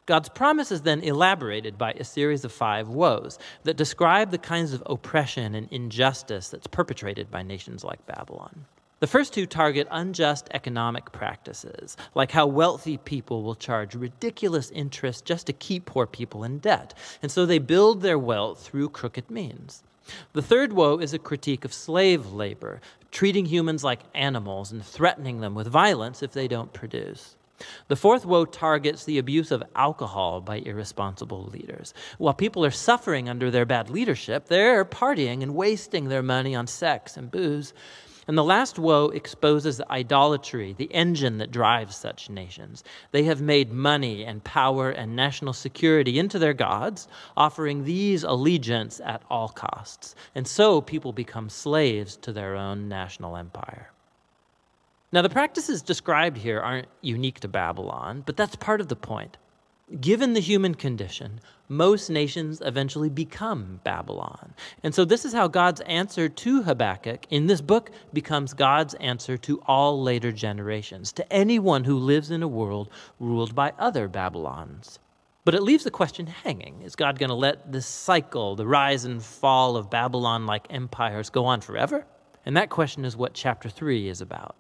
God's 0.07 0.29
promise 0.29 0.71
is 0.71 0.81
then 0.81 1.01
elaborated 1.01 1.77
by 1.77 1.91
a 1.91 2.03
series 2.03 2.43
of 2.43 2.51
five 2.51 2.87
woes 2.87 3.37
that 3.65 3.77
describe 3.77 4.31
the 4.31 4.39
kinds 4.39 4.73
of 4.73 4.81
oppression 4.87 5.53
and 5.53 5.67
injustice 5.69 6.49
that's 6.49 6.65
perpetrated 6.65 7.29
by 7.29 7.43
nations 7.43 7.83
like 7.83 8.03
Babylon. 8.07 8.65
The 9.03 9.07
first 9.07 9.33
two 9.33 9.45
target 9.45 9.89
unjust 9.91 10.47
economic 10.53 11.11
practices, 11.11 11.97
like 12.15 12.31
how 12.31 12.47
wealthy 12.47 12.95
people 12.95 13.43
will 13.43 13.53
charge 13.53 13.95
ridiculous 13.95 14.71
interest 14.71 15.25
just 15.25 15.47
to 15.47 15.51
keep 15.51 15.87
poor 15.87 16.07
people 16.07 16.45
in 16.45 16.59
debt. 16.59 16.93
And 17.21 17.29
so 17.29 17.45
they 17.45 17.59
build 17.59 18.01
their 18.01 18.17
wealth 18.17 18.65
through 18.65 18.87
crooked 18.91 19.29
means. 19.29 19.83
The 20.31 20.41
third 20.41 20.71
woe 20.71 20.99
is 20.99 21.13
a 21.13 21.19
critique 21.19 21.65
of 21.65 21.73
slave 21.73 22.27
labor, 22.27 22.79
treating 23.11 23.47
humans 23.47 23.83
like 23.83 24.03
animals 24.15 24.71
and 24.71 24.81
threatening 24.81 25.41
them 25.41 25.53
with 25.53 25.67
violence 25.67 26.23
if 26.23 26.31
they 26.31 26.47
don't 26.47 26.71
produce. 26.71 27.35
The 27.87 27.95
fourth 27.95 28.25
woe 28.25 28.45
targets 28.45 29.03
the 29.03 29.17
abuse 29.17 29.51
of 29.51 29.63
alcohol 29.75 30.41
by 30.41 30.57
irresponsible 30.57 31.43
leaders. 31.45 31.93
While 32.17 32.33
people 32.33 32.65
are 32.65 32.71
suffering 32.71 33.29
under 33.29 33.51
their 33.51 33.65
bad 33.65 33.89
leadership, 33.89 34.47
they're 34.47 34.85
partying 34.85 35.43
and 35.43 35.55
wasting 35.55 36.09
their 36.09 36.23
money 36.23 36.55
on 36.55 36.67
sex 36.67 37.17
and 37.17 37.29
booze. 37.29 37.73
And 38.27 38.37
the 38.37 38.43
last 38.43 38.79
woe 38.79 39.09
exposes 39.09 39.81
idolatry, 39.89 40.73
the 40.77 40.93
engine 40.93 41.37
that 41.39 41.51
drives 41.51 41.95
such 41.95 42.29
nations. 42.29 42.83
They 43.11 43.23
have 43.23 43.41
made 43.41 43.71
money 43.71 44.23
and 44.23 44.43
power 44.43 44.89
and 44.89 45.15
national 45.15 45.53
security 45.53 46.19
into 46.19 46.39
their 46.39 46.53
gods, 46.53 47.07
offering 47.35 47.83
these 47.83 48.23
allegiance 48.23 49.01
at 49.03 49.23
all 49.29 49.49
costs. 49.49 50.15
And 50.35 50.47
so 50.47 50.81
people 50.81 51.11
become 51.11 51.49
slaves 51.49 52.15
to 52.17 52.31
their 52.31 52.55
own 52.55 52.87
national 52.87 53.35
empire. 53.35 53.91
Now, 55.11 55.21
the 55.21 55.29
practices 55.29 55.83
described 55.83 56.37
here 56.37 56.59
aren't 56.59 56.87
unique 57.01 57.39
to 57.41 57.47
Babylon, 57.47 58.23
but 58.25 58.35
that's 58.35 58.55
part 58.55 58.81
of 58.81 58.87
the 58.87 58.95
point. 58.95 59.37
Given 60.01 60.33
the 60.33 60.39
human 60.39 60.73
condition, 60.73 61.39
most 61.77 62.09
nations 62.09 62.61
eventually 62.63 63.09
become 63.09 63.79
Babylon. 63.83 64.53
And 64.83 64.93
so, 64.93 65.05
this 65.05 65.25
is 65.25 65.33
how 65.33 65.47
God's 65.47 65.81
answer 65.81 66.29
to 66.29 66.63
Habakkuk 66.63 67.25
in 67.29 67.47
this 67.47 67.61
book 67.61 67.91
becomes 68.13 68.53
God's 68.53 68.93
answer 68.95 69.37
to 69.37 69.61
all 69.65 70.01
later 70.01 70.31
generations, 70.31 71.11
to 71.13 71.33
anyone 71.33 71.83
who 71.83 71.97
lives 71.97 72.31
in 72.31 72.43
a 72.43 72.47
world 72.47 72.89
ruled 73.19 73.55
by 73.55 73.73
other 73.77 74.07
Babylons. 74.07 74.99
But 75.45 75.55
it 75.55 75.63
leaves 75.63 75.83
the 75.83 75.91
question 75.91 76.27
hanging 76.27 76.81
Is 76.83 76.95
God 76.95 77.19
going 77.19 77.29
to 77.29 77.35
let 77.35 77.71
this 77.71 77.85
cycle, 77.85 78.55
the 78.55 78.67
rise 78.67 79.05
and 79.05 79.21
fall 79.21 79.75
of 79.75 79.89
Babylon 79.89 80.45
like 80.45 80.67
empires, 80.69 81.29
go 81.29 81.45
on 81.45 81.61
forever? 81.61 82.05
And 82.45 82.57
that 82.57 82.69
question 82.69 83.05
is 83.05 83.15
what 83.15 83.33
chapter 83.33 83.69
3 83.69 84.09
is 84.09 84.21
about. 84.21 84.55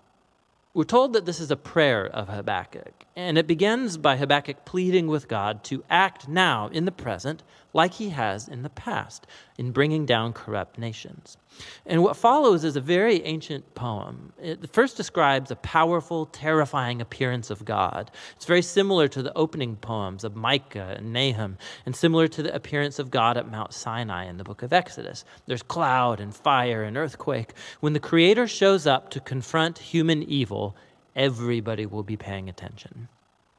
We're 0.75 0.85
told 0.85 1.13
that 1.13 1.27
this 1.27 1.39
is 1.39 1.51
a 1.51 1.55
prayer 1.55 2.07
of 2.07 2.29
Habakkuk, 2.29 3.05
and 3.15 3.37
it 3.37 3.45
begins 3.45 3.95
by 3.95 4.17
Habakkuk 4.17 4.65
pleading 4.65 5.05
with 5.05 5.27
God 5.27 5.63
to 5.65 5.83
act 5.87 6.27
now 6.27 6.67
in 6.69 6.85
the 6.85 6.91
present 6.91 7.43
like 7.73 7.93
he 7.95 8.09
has 8.09 8.47
in 8.47 8.61
the 8.61 8.69
past 8.69 9.27
in 9.57 9.71
bringing 9.71 10.05
down 10.05 10.31
corrupt 10.31 10.77
nations. 10.77 11.37
And 11.85 12.03
what 12.03 12.15
follows 12.15 12.63
is 12.63 12.75
a 12.75 12.81
very 12.81 13.23
ancient 13.23 13.75
poem. 13.75 14.33
It 14.41 14.71
first 14.71 14.97
describes 14.97 15.51
a 15.51 15.55
powerful, 15.55 16.27
terrifying 16.27 17.01
appearance 17.01 17.49
of 17.49 17.65
God. 17.65 18.09
It's 18.35 18.45
very 18.45 18.61
similar 18.61 19.07
to 19.09 19.21
the 19.21 19.35
opening 19.35 19.75
poems 19.75 20.23
of 20.23 20.35
Micah 20.35 20.95
and 20.97 21.13
Nahum, 21.13 21.57
and 21.85 21.95
similar 21.95 22.27
to 22.29 22.43
the 22.43 22.55
appearance 22.55 22.99
of 22.99 23.11
God 23.11 23.37
at 23.37 23.51
Mount 23.51 23.73
Sinai 23.73 24.25
in 24.25 24.37
the 24.37 24.43
book 24.43 24.63
of 24.63 24.73
Exodus. 24.73 25.25
There's 25.45 25.63
cloud 25.63 26.19
and 26.19 26.35
fire 26.35 26.83
and 26.83 26.97
earthquake. 26.97 27.53
When 27.79 27.93
the 27.93 27.99
Creator 27.99 28.47
shows 28.47 28.87
up 28.87 29.09
to 29.11 29.19
confront 29.19 29.77
human 29.77 30.23
evil, 30.23 30.75
everybody 31.15 31.85
will 31.85 32.03
be 32.03 32.17
paying 32.17 32.49
attention. 32.49 33.07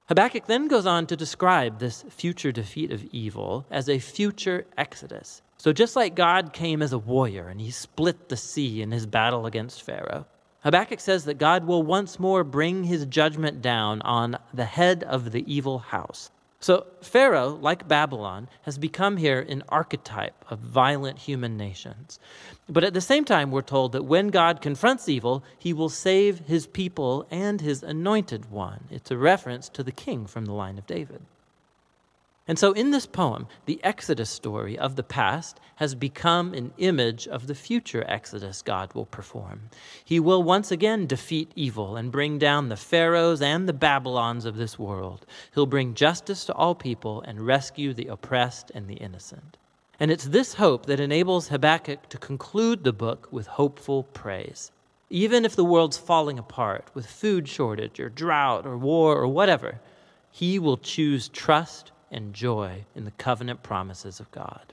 Habakkuk 0.06 0.46
then 0.46 0.68
goes 0.68 0.84
on 0.84 1.06
to 1.06 1.16
describe 1.16 1.78
this 1.78 2.04
future 2.10 2.52
defeat 2.52 2.92
of 2.92 3.04
evil 3.04 3.64
as 3.70 3.88
a 3.88 3.98
future 3.98 4.66
exodus. 4.76 5.40
So, 5.56 5.72
just 5.72 5.96
like 5.96 6.14
God 6.14 6.52
came 6.52 6.82
as 6.82 6.92
a 6.92 6.98
warrior 6.98 7.48
and 7.48 7.58
he 7.58 7.70
split 7.70 8.28
the 8.28 8.36
sea 8.36 8.82
in 8.82 8.92
his 8.92 9.06
battle 9.06 9.46
against 9.46 9.82
Pharaoh, 9.82 10.26
Habakkuk 10.60 11.00
says 11.00 11.24
that 11.24 11.38
God 11.38 11.66
will 11.66 11.82
once 11.82 12.20
more 12.20 12.44
bring 12.44 12.84
his 12.84 13.06
judgment 13.06 13.62
down 13.62 14.02
on 14.02 14.36
the 14.52 14.66
head 14.66 15.04
of 15.04 15.32
the 15.32 15.50
evil 15.50 15.78
house. 15.78 16.30
So, 16.64 16.86
Pharaoh, 17.02 17.58
like 17.60 17.88
Babylon, 17.88 18.48
has 18.62 18.78
become 18.78 19.18
here 19.18 19.40
an 19.50 19.62
archetype 19.68 20.46
of 20.48 20.60
violent 20.60 21.18
human 21.18 21.58
nations. 21.58 22.18
But 22.70 22.84
at 22.84 22.94
the 22.94 23.02
same 23.02 23.26
time, 23.26 23.50
we're 23.50 23.60
told 23.60 23.92
that 23.92 24.06
when 24.06 24.28
God 24.28 24.62
confronts 24.62 25.06
evil, 25.06 25.44
he 25.58 25.74
will 25.74 25.90
save 25.90 26.38
his 26.38 26.66
people 26.66 27.26
and 27.30 27.60
his 27.60 27.82
anointed 27.82 28.50
one. 28.50 28.84
It's 28.90 29.10
a 29.10 29.18
reference 29.18 29.68
to 29.68 29.82
the 29.82 29.92
king 29.92 30.26
from 30.26 30.46
the 30.46 30.54
line 30.54 30.78
of 30.78 30.86
David. 30.86 31.20
And 32.46 32.58
so, 32.58 32.72
in 32.72 32.90
this 32.90 33.06
poem, 33.06 33.46
the 33.64 33.80
Exodus 33.82 34.28
story 34.28 34.78
of 34.78 34.96
the 34.96 35.02
past 35.02 35.60
has 35.76 35.94
become 35.94 36.52
an 36.52 36.74
image 36.76 37.26
of 37.26 37.46
the 37.46 37.54
future 37.54 38.04
Exodus 38.06 38.60
God 38.60 38.92
will 38.92 39.06
perform. 39.06 39.70
He 40.04 40.20
will 40.20 40.42
once 40.42 40.70
again 40.70 41.06
defeat 41.06 41.50
evil 41.56 41.96
and 41.96 42.12
bring 42.12 42.38
down 42.38 42.68
the 42.68 42.76
Pharaohs 42.76 43.40
and 43.40 43.66
the 43.66 43.72
Babylons 43.72 44.44
of 44.44 44.56
this 44.56 44.78
world. 44.78 45.24
He'll 45.54 45.64
bring 45.64 45.94
justice 45.94 46.44
to 46.44 46.52
all 46.52 46.74
people 46.74 47.22
and 47.22 47.46
rescue 47.46 47.94
the 47.94 48.08
oppressed 48.08 48.70
and 48.74 48.88
the 48.88 48.96
innocent. 48.96 49.56
And 49.98 50.10
it's 50.10 50.24
this 50.24 50.54
hope 50.54 50.84
that 50.84 51.00
enables 51.00 51.48
Habakkuk 51.48 52.10
to 52.10 52.18
conclude 52.18 52.84
the 52.84 52.92
book 52.92 53.26
with 53.30 53.46
hopeful 53.46 54.02
praise. 54.02 54.70
Even 55.08 55.46
if 55.46 55.56
the 55.56 55.64
world's 55.64 55.96
falling 55.96 56.38
apart 56.38 56.90
with 56.92 57.06
food 57.06 57.48
shortage 57.48 57.98
or 57.98 58.10
drought 58.10 58.66
or 58.66 58.76
war 58.76 59.16
or 59.16 59.28
whatever, 59.28 59.80
he 60.30 60.58
will 60.58 60.76
choose 60.76 61.28
trust 61.28 61.92
and 62.14 62.32
joy 62.32 62.84
in 62.94 63.04
the 63.04 63.10
covenant 63.10 63.62
promises 63.62 64.20
of 64.20 64.30
God. 64.30 64.72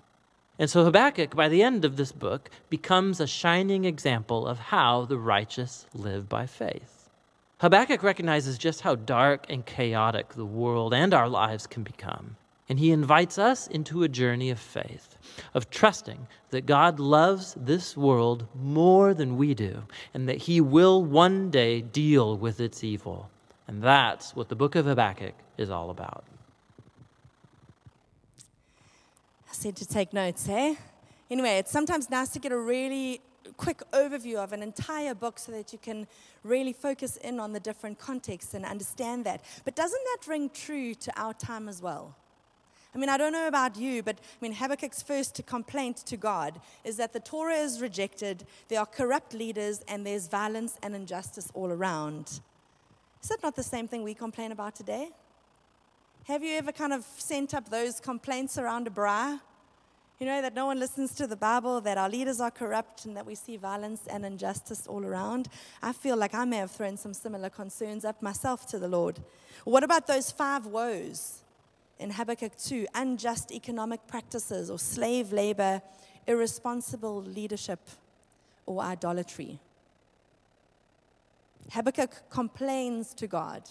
And 0.57 0.69
so 0.69 0.85
Habakkuk, 0.85 1.35
by 1.35 1.49
the 1.49 1.63
end 1.63 1.83
of 1.83 1.97
this 1.97 2.11
book, 2.11 2.49
becomes 2.69 3.19
a 3.19 3.27
shining 3.27 3.83
example 3.83 4.47
of 4.47 4.59
how 4.59 5.05
the 5.05 5.17
righteous 5.17 5.87
live 5.93 6.29
by 6.29 6.45
faith. 6.45 7.09
Habakkuk 7.57 8.03
recognizes 8.03 8.57
just 8.57 8.81
how 8.81 8.95
dark 8.95 9.45
and 9.49 9.65
chaotic 9.65 10.29
the 10.29 10.45
world 10.45 10.93
and 10.93 11.13
our 11.13 11.27
lives 11.27 11.67
can 11.67 11.83
become. 11.83 12.35
And 12.69 12.79
he 12.79 12.91
invites 12.91 13.37
us 13.37 13.67
into 13.67 14.03
a 14.03 14.07
journey 14.07 14.49
of 14.49 14.59
faith, 14.59 15.17
of 15.53 15.69
trusting 15.69 16.27
that 16.51 16.65
God 16.65 16.99
loves 16.99 17.55
this 17.59 17.97
world 17.97 18.47
more 18.55 19.13
than 19.13 19.37
we 19.37 19.53
do, 19.53 19.83
and 20.13 20.29
that 20.29 20.37
he 20.37 20.61
will 20.61 21.03
one 21.03 21.49
day 21.49 21.81
deal 21.81 22.37
with 22.37 22.59
its 22.59 22.83
evil. 22.83 23.29
And 23.67 23.81
that's 23.81 24.35
what 24.35 24.49
the 24.49 24.55
book 24.55 24.75
of 24.75 24.85
Habakkuk 24.85 25.33
is 25.57 25.69
all 25.69 25.89
about. 25.89 26.23
I 29.49 29.50
said 29.61 29.75
to 29.75 29.85
take 29.85 30.11
notes, 30.11 30.47
hey? 30.47 30.75
Anyway, 31.29 31.59
it's 31.59 31.69
sometimes 31.69 32.09
nice 32.09 32.29
to 32.29 32.39
get 32.39 32.51
a 32.51 32.57
really 32.57 33.21
quick 33.57 33.83
overview 33.93 34.37
of 34.37 34.53
an 34.53 34.63
entire 34.63 35.13
book 35.13 35.37
so 35.37 35.51
that 35.51 35.71
you 35.71 35.77
can 35.77 36.07
really 36.43 36.73
focus 36.73 37.15
in 37.17 37.39
on 37.39 37.53
the 37.53 37.59
different 37.59 37.99
contexts 37.99 38.55
and 38.55 38.65
understand 38.65 39.23
that. 39.23 39.45
But 39.63 39.75
doesn't 39.75 40.01
that 40.03 40.27
ring 40.27 40.49
true 40.51 40.95
to 40.95 41.11
our 41.15 41.35
time 41.35 41.69
as 41.69 41.79
well? 41.79 42.15
I 42.95 42.97
mean, 42.97 43.07
I 43.07 43.17
don't 43.17 43.33
know 43.33 43.47
about 43.47 43.77
you, 43.77 44.01
but 44.01 44.17
I 44.17 44.37
mean, 44.41 44.55
Habakkuk's 44.55 45.03
first 45.03 45.39
complaint 45.45 45.97
to 46.07 46.17
God 46.17 46.59
is 46.83 46.97
that 46.97 47.13
the 47.13 47.19
Torah 47.19 47.53
is 47.53 47.81
rejected, 47.81 48.47
there 48.67 48.79
are 48.79 48.87
corrupt 48.87 49.31
leaders, 49.35 49.83
and 49.87 50.03
there's 50.03 50.27
violence 50.27 50.79
and 50.81 50.95
injustice 50.95 51.51
all 51.53 51.69
around. 51.71 52.39
Is 53.21 53.29
that 53.29 53.43
not 53.43 53.55
the 53.55 53.61
same 53.61 53.87
thing 53.87 54.01
we 54.01 54.15
complain 54.15 54.51
about 54.51 54.73
today? 54.73 55.09
Have 56.23 56.43
you 56.43 56.57
ever 56.57 56.71
kind 56.71 56.93
of 56.93 57.05
sent 57.19 57.53
up 57.53 57.69
those 57.69 57.99
complaints 57.99 58.57
around 58.57 58.87
a 58.87 58.89
braai? 58.89 59.39
You 60.21 60.27
know, 60.27 60.39
that 60.43 60.53
no 60.53 60.67
one 60.67 60.79
listens 60.79 61.15
to 61.15 61.25
the 61.25 61.35
Bible, 61.35 61.81
that 61.81 61.97
our 61.97 62.07
leaders 62.07 62.39
are 62.39 62.51
corrupt, 62.51 63.05
and 63.05 63.17
that 63.17 63.25
we 63.25 63.33
see 63.33 63.57
violence 63.57 64.01
and 64.05 64.23
injustice 64.23 64.85
all 64.85 65.03
around. 65.03 65.47
I 65.81 65.93
feel 65.93 66.15
like 66.15 66.35
I 66.35 66.45
may 66.45 66.57
have 66.57 66.69
thrown 66.69 66.95
some 66.95 67.15
similar 67.15 67.49
concerns 67.49 68.05
up 68.05 68.21
myself 68.21 68.67
to 68.67 68.77
the 68.77 68.87
Lord. 68.87 69.19
What 69.63 69.83
about 69.83 70.05
those 70.05 70.29
five 70.29 70.67
woes 70.67 71.41
in 71.97 72.11
Habakkuk 72.11 72.55
2 72.55 72.85
unjust 72.93 73.51
economic 73.51 74.05
practices, 74.05 74.69
or 74.69 74.77
slave 74.77 75.33
labor, 75.33 75.81
irresponsible 76.27 77.23
leadership, 77.23 77.79
or 78.67 78.83
idolatry? 78.83 79.57
Habakkuk 81.71 82.29
complains 82.29 83.15
to 83.15 83.25
God 83.25 83.63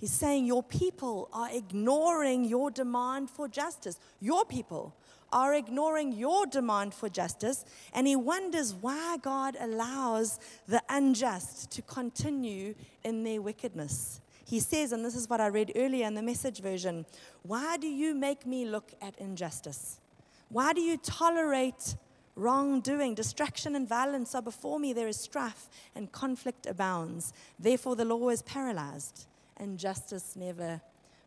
He's 0.00 0.12
saying 0.12 0.44
your 0.44 0.62
people 0.62 1.28
are 1.32 1.48
ignoring 1.52 2.44
your 2.44 2.70
demand 2.70 3.30
for 3.30 3.48
justice. 3.48 3.98
Your 4.20 4.44
people 4.44 4.94
are 5.34 5.52
ignoring 5.52 6.12
your 6.12 6.46
demand 6.46 6.94
for 6.94 7.10
justice. 7.10 7.64
And 7.92 8.06
he 8.06 8.16
wonders 8.16 8.72
why 8.72 9.18
God 9.20 9.56
allows 9.60 10.38
the 10.66 10.82
unjust 10.88 11.70
to 11.72 11.82
continue 11.82 12.74
in 13.02 13.24
their 13.24 13.42
wickedness. 13.42 14.20
He 14.46 14.60
says, 14.60 14.92
and 14.92 15.04
this 15.04 15.16
is 15.16 15.28
what 15.28 15.40
I 15.40 15.48
read 15.48 15.72
earlier 15.74 16.06
in 16.06 16.14
the 16.14 16.22
message 16.22 16.60
version 16.60 17.04
why 17.42 17.76
do 17.76 17.88
you 17.88 18.14
make 18.14 18.46
me 18.46 18.64
look 18.64 18.92
at 19.02 19.18
injustice? 19.18 20.00
Why 20.48 20.72
do 20.72 20.80
you 20.80 20.96
tolerate 20.96 21.96
wrongdoing? 22.36 23.14
Distraction 23.14 23.74
and 23.74 23.88
violence 23.88 24.34
are 24.34 24.42
before 24.42 24.78
me. 24.78 24.92
There 24.92 25.08
is 25.08 25.18
strife 25.18 25.68
and 25.94 26.12
conflict 26.12 26.66
abounds. 26.66 27.32
Therefore, 27.58 27.96
the 27.96 28.04
law 28.04 28.28
is 28.28 28.42
paralyzed 28.42 29.26
and 29.56 29.78
justice 29.78 30.36
never 30.36 30.80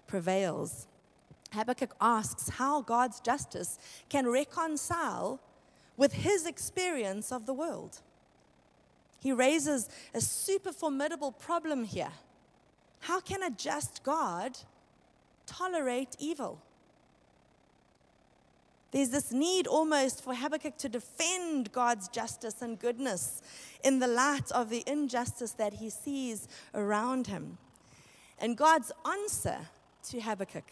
prevails. 0.08 0.88
Habakkuk 1.52 1.96
asks 2.02 2.50
how 2.50 2.82
God's 2.82 3.20
justice 3.20 3.80
can 4.10 4.28
reconcile 4.28 5.40
with 5.96 6.14
his 6.14 6.46
experience 6.46 7.32
of 7.32 7.46
the 7.46 7.54
world. 7.54 8.02
He 9.20 9.32
raises 9.32 9.90
a 10.14 10.22
super 10.22 10.72
formidable 10.72 11.32
problem 11.32 11.84
here. 11.84 12.12
How 13.02 13.20
can 13.20 13.42
a 13.44 13.50
just 13.50 14.04
God 14.04 14.58
tolerate 15.46 16.16
evil? 16.20 16.62
There's 18.92 19.10
this 19.10 19.32
need 19.32 19.68
almost 19.68 20.24
for 20.24 20.34
Habakkuk 20.34 20.78
to 20.78 20.90
defend 20.90 21.72
God's 21.72 22.08
justice 22.08 22.62
and 22.62 22.80
goodness 22.80 23.42
in 23.84 24.00
the 24.00 24.08
light 24.08 24.50
of 24.52 24.70
the 24.70 24.84
injustice 24.88 25.52
that 25.52 25.74
he 25.74 25.90
sees 25.90 26.48
around 26.74 27.28
him. 27.28 27.58
And 28.40 28.56
God's 28.56 28.92
answer 29.06 29.58
to 30.10 30.22
Habakkuk 30.22 30.72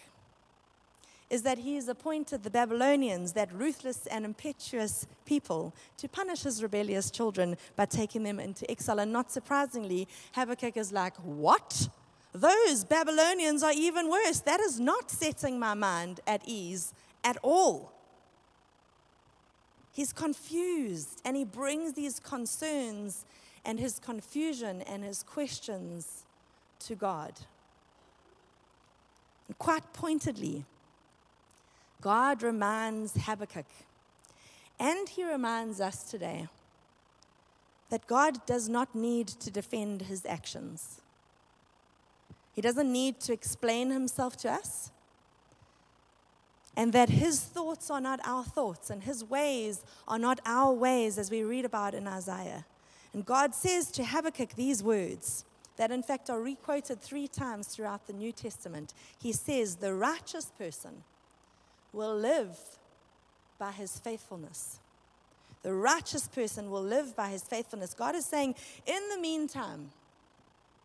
is 1.35 1.41
that 1.43 1.59
he 1.59 1.75
has 1.75 1.89
appointed 1.89 2.43
the 2.43 2.49
Babylonians, 2.49 3.33
that 3.33 3.51
ruthless 3.53 4.07
and 4.07 4.23
impetuous 4.23 5.05
people, 5.25 5.73
to 5.97 6.07
punish 6.07 6.43
his 6.43 6.63
rebellious 6.63 7.11
children 7.11 7.57
by 7.75 7.85
taking 7.85 8.23
them 8.23 8.39
into 8.39 8.69
exile. 8.71 8.99
And 8.99 9.11
not 9.11 9.31
surprisingly, 9.31 10.07
Habakkuk 10.33 10.77
is 10.77 10.93
like, 10.93 11.15
What? 11.17 11.89
Those 12.33 12.85
Babylonians 12.85 13.63
are 13.63 13.73
even 13.73 14.09
worse. 14.09 14.39
That 14.39 14.61
is 14.61 14.79
not 14.79 15.11
setting 15.11 15.59
my 15.59 15.73
mind 15.73 16.21
at 16.25 16.41
ease 16.45 16.93
at 17.23 17.37
all. 17.41 17.91
He's 19.91 20.11
confused 20.11 21.21
and 21.23 21.37
he 21.37 21.45
brings 21.45 21.93
these 21.93 22.19
concerns 22.19 23.25
and 23.63 23.79
his 23.79 23.99
confusion 23.99 24.81
and 24.81 25.03
his 25.03 25.23
questions 25.23 26.23
to 26.79 26.95
God. 26.95 27.33
Quite 29.57 29.93
pointedly, 29.93 30.65
God 32.05 32.43
reminds 32.43 33.17
Habakkuk, 33.25 33.65
and 34.79 35.09
he 35.09 35.25
reminds 35.25 35.81
us 35.81 36.03
today, 36.03 36.47
that 37.89 38.05
God 38.05 38.45
does 38.45 38.69
not 38.69 38.93
need 38.93 39.27
to 39.27 39.49
defend 39.49 40.03
his 40.03 40.23
actions. 40.23 41.01
He 42.53 42.61
doesn't 42.61 42.93
need 42.93 43.19
to 43.21 43.33
explain 43.33 43.89
himself 43.89 44.37
to 44.37 44.51
us. 44.51 44.91
And 46.77 46.93
that 46.93 47.09
his 47.09 47.39
thoughts 47.41 47.89
are 47.89 48.01
not 48.01 48.19
our 48.23 48.43
thoughts, 48.43 48.91
and 48.91 49.01
his 49.01 49.23
ways 49.23 49.83
are 50.07 50.19
not 50.19 50.39
our 50.45 50.73
ways, 50.73 51.17
as 51.17 51.31
we 51.31 51.41
read 51.43 51.65
about 51.65 51.95
in 51.95 52.07
Isaiah. 52.07 52.65
And 53.13 53.25
God 53.25 53.55
says 53.55 53.89
to 53.93 54.05
Habakkuk 54.05 54.53
these 54.53 54.83
words 54.83 55.43
that 55.77 55.89
in 55.89 56.03
fact 56.03 56.29
are 56.29 56.39
requoted 56.39 57.01
three 57.01 57.27
times 57.27 57.65
throughout 57.65 58.05
the 58.05 58.13
New 58.13 58.31
Testament. 58.31 58.93
He 59.19 59.31
says, 59.31 59.77
The 59.77 59.95
righteous 59.95 60.51
person 60.55 61.03
will 61.95 62.15
live 62.15 62.58
by 63.58 63.71
his 63.71 63.97
faithfulness. 63.97 64.79
The 65.63 65.73
righteous 65.73 66.27
person 66.27 66.69
will 66.69 66.84
live 66.84 67.15
by 67.15 67.29
his 67.29 67.43
faithfulness. 67.43 67.93
God 67.93 68.15
is 68.15 68.25
saying, 68.25 68.55
in 68.86 69.10
the 69.10 69.19
meantime, 69.19 69.89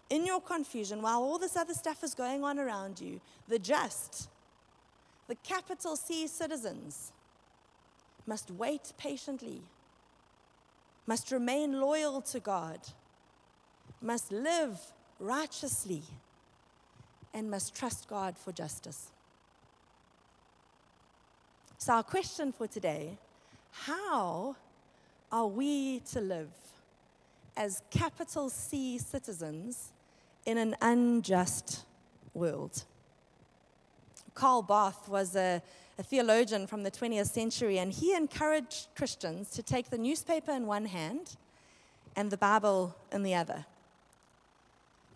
in 0.08 0.24
your 0.24 0.40
confusion, 0.40 1.02
while 1.02 1.20
all 1.20 1.38
this 1.38 1.56
other 1.56 1.74
stuff 1.74 2.02
is 2.02 2.14
going 2.14 2.42
on 2.44 2.58
around 2.58 3.00
you, 3.00 3.20
the 3.48 3.58
just, 3.58 4.28
the 5.28 5.34
capital 5.34 5.96
C 5.96 6.26
citizens, 6.26 7.12
must 8.26 8.50
wait 8.50 8.92
patiently, 8.96 9.60
must 11.06 11.30
remain 11.30 11.80
loyal 11.80 12.22
to 12.22 12.40
God 12.40 12.80
must 14.00 14.32
live 14.32 14.78
righteously. 15.18 16.02
and 17.32 17.48
must 17.48 17.76
trust 17.76 18.08
God 18.08 18.36
for 18.36 18.50
justice. 18.50 19.12
So, 21.82 21.94
our 21.94 22.02
question 22.02 22.52
for 22.52 22.66
today 22.66 23.16
how 23.72 24.54
are 25.32 25.46
we 25.46 26.00
to 26.12 26.20
live 26.20 26.52
as 27.56 27.80
capital 27.90 28.50
C 28.50 28.98
citizens 28.98 29.90
in 30.44 30.58
an 30.58 30.76
unjust 30.82 31.86
world? 32.34 32.84
Karl 34.34 34.60
Barth 34.60 35.08
was 35.08 35.34
a, 35.34 35.62
a, 35.98 36.02
theologian 36.02 36.66
from 36.66 36.82
the 36.82 36.90
20th 36.90 37.30
century, 37.30 37.78
and 37.78 37.94
he 37.94 38.14
encouraged 38.14 38.88
Christians 38.94 39.48
to 39.52 39.62
take 39.62 39.88
the 39.88 39.96
newspaper 39.96 40.52
in 40.52 40.66
one 40.66 40.84
hand 40.84 41.36
and 42.14 42.30
the 42.30 42.36
Bible 42.36 42.94
in 43.10 43.22
the 43.22 43.34
other. 43.34 43.64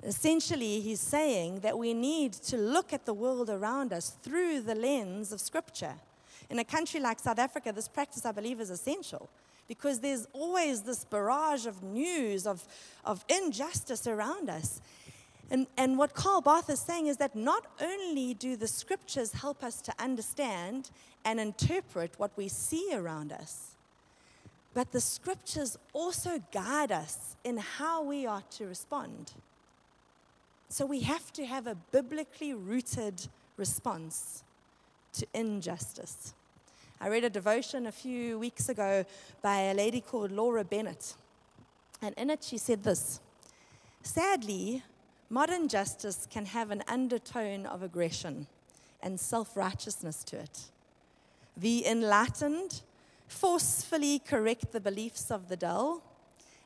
Essentially, 0.03 0.81
he's 0.81 1.01
saying 1.01 1.61
that 1.61 1.77
we 1.77 1.93
need 1.93 2.33
to 2.33 2.57
look 2.57 2.95
at 2.95 3.05
the 3.05 3.13
world 3.13 3.51
around 3.51 3.93
us 3.93 4.17
through 4.23 4.63
the 4.63 4.75
lens 4.75 5.31
of 5.31 5.43
Scripture. 5.43 5.97
In 6.51 6.59
a 6.59 6.65
country 6.65 7.01
like 7.01 7.19
South 7.19 7.39
Africa, 7.39 7.73
this 7.73 7.89
practice, 7.89 8.25
I 8.25 8.33
believe, 8.33 8.61
is 8.61 8.71
essential 8.71 9.29
because 9.69 10.01
there's 10.01 10.27
always 10.33 10.83
this 10.83 11.05
barrage 11.05 11.67
of 11.67 11.83
news, 11.83 12.47
of, 12.47 12.65
of 13.05 13.25
injustice 13.29 14.07
around 14.07 14.51
us. 14.51 14.81
And, 15.51 15.67
and 15.77 15.99
what 15.99 16.15
Karl 16.15 16.41
Barth 16.41 16.71
is 16.71 16.81
saying 16.81 17.07
is 17.07 17.17
that 17.19 17.35
not 17.35 17.67
only 17.81 18.35
do 18.35 18.57
the 18.57 18.69
scriptures 18.69 19.33
help 19.33 19.63
us 19.63 19.81
to 19.83 19.95
understand 19.99 20.91
and 21.25 21.41
interpret 21.41 22.13
what 22.19 22.31
we 22.37 22.49
see 22.49 22.91
around 22.93 23.33
us, 23.33 23.75
but 24.75 24.91
the 24.93 25.01
scriptures 25.01 25.79
also 25.93 26.43
guide 26.53 26.91
us 26.91 27.37
in 27.45 27.59
how 27.59 28.03
we 28.03 28.27
are 28.27 28.43
to 28.51 28.67
respond. 28.67 29.33
So 30.69 30.85
we 30.85 31.01
have 31.01 31.33
to 31.35 31.47
have 31.47 31.67
a 31.67 31.77
biblically 31.93 32.53
rooted 32.53 33.29
response 33.57 34.43
to 35.15 35.27
injustice. 35.35 36.35
I 37.01 37.09
read 37.09 37.25
a 37.25 37.31
devotion 37.31 37.87
a 37.87 37.93
few 37.93 38.39
weeks 38.39 38.69
ago 38.69 39.05
by 39.43 39.61
a 39.63 39.75
lady 39.75 40.01
called 40.01 40.31
Laura 40.31 40.65
Bennett. 40.65 41.15
And 42.01 42.15
in 42.17 42.31
it, 42.31 42.45
she 42.45 42.59
said 42.59 42.83
this 42.83 43.21
Sadly, 44.03 44.83
modern 45.31 45.69
justice 45.69 46.27
can 46.31 46.47
have 46.47 46.71
an 46.71 46.83
undertone 46.89 47.67
of 47.67 47.83
aggression 47.83 48.47
and 49.03 49.19
self 49.19 49.57
righteousness 49.57 50.25
to 50.25 50.39
it. 50.39 50.61
The 51.57 51.87
enlightened 51.87 52.83
forcefully 53.29 54.19
correct 54.19 54.73
the 54.73 54.81
beliefs 54.81 55.31
of 55.31 55.49
the 55.49 55.57
dull, 55.57 56.03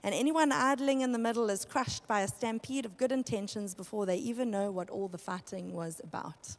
and 0.03 0.15
anyone 0.15 0.53
idling 0.53 1.01
in 1.01 1.13
the 1.13 1.19
middle 1.19 1.51
is 1.51 1.65
crushed 1.65 2.07
by 2.07 2.21
a 2.21 2.29
stampede 2.29 2.85
of 2.85 2.97
good 2.97 3.13
intentions 3.13 3.75
before 3.75 4.07
they 4.07 4.17
even 4.17 4.51
know 4.51 4.71
what 4.71 4.91
all 4.91 5.09
the 5.09 5.19
fighting 5.19 5.73
was 5.73 6.01
about. 6.03 6.57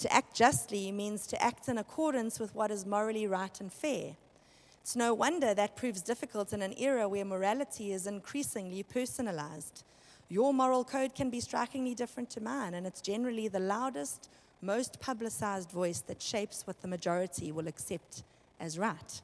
To 0.00 0.12
act 0.12 0.34
justly 0.34 0.92
means 0.92 1.26
to 1.28 1.42
act 1.42 1.68
in 1.68 1.78
accordance 1.78 2.38
with 2.38 2.54
what 2.54 2.70
is 2.70 2.84
morally 2.84 3.26
right 3.26 3.60
and 3.60 3.72
fair. 3.72 4.16
It's 4.82 4.94
no 4.94 5.14
wonder 5.14 5.54
that 5.54 5.74
proves 5.74 6.02
difficult 6.02 6.52
in 6.52 6.62
an 6.62 6.74
era 6.78 7.08
where 7.08 7.24
morality 7.24 7.92
is 7.92 8.06
increasingly 8.06 8.82
personalized. 8.82 9.84
Your 10.28 10.52
moral 10.52 10.84
code 10.84 11.14
can 11.14 11.30
be 11.30 11.40
strikingly 11.40 11.94
different 11.94 12.30
to 12.30 12.40
mine, 12.40 12.74
and 12.74 12.86
it's 12.86 13.00
generally 13.00 13.48
the 13.48 13.58
loudest, 13.58 14.28
most 14.60 15.00
publicized 15.00 15.70
voice 15.70 16.00
that 16.00 16.20
shapes 16.20 16.66
what 16.66 16.82
the 16.82 16.88
majority 16.88 17.50
will 17.50 17.66
accept 17.66 18.22
as 18.60 18.78
right. 18.78 19.20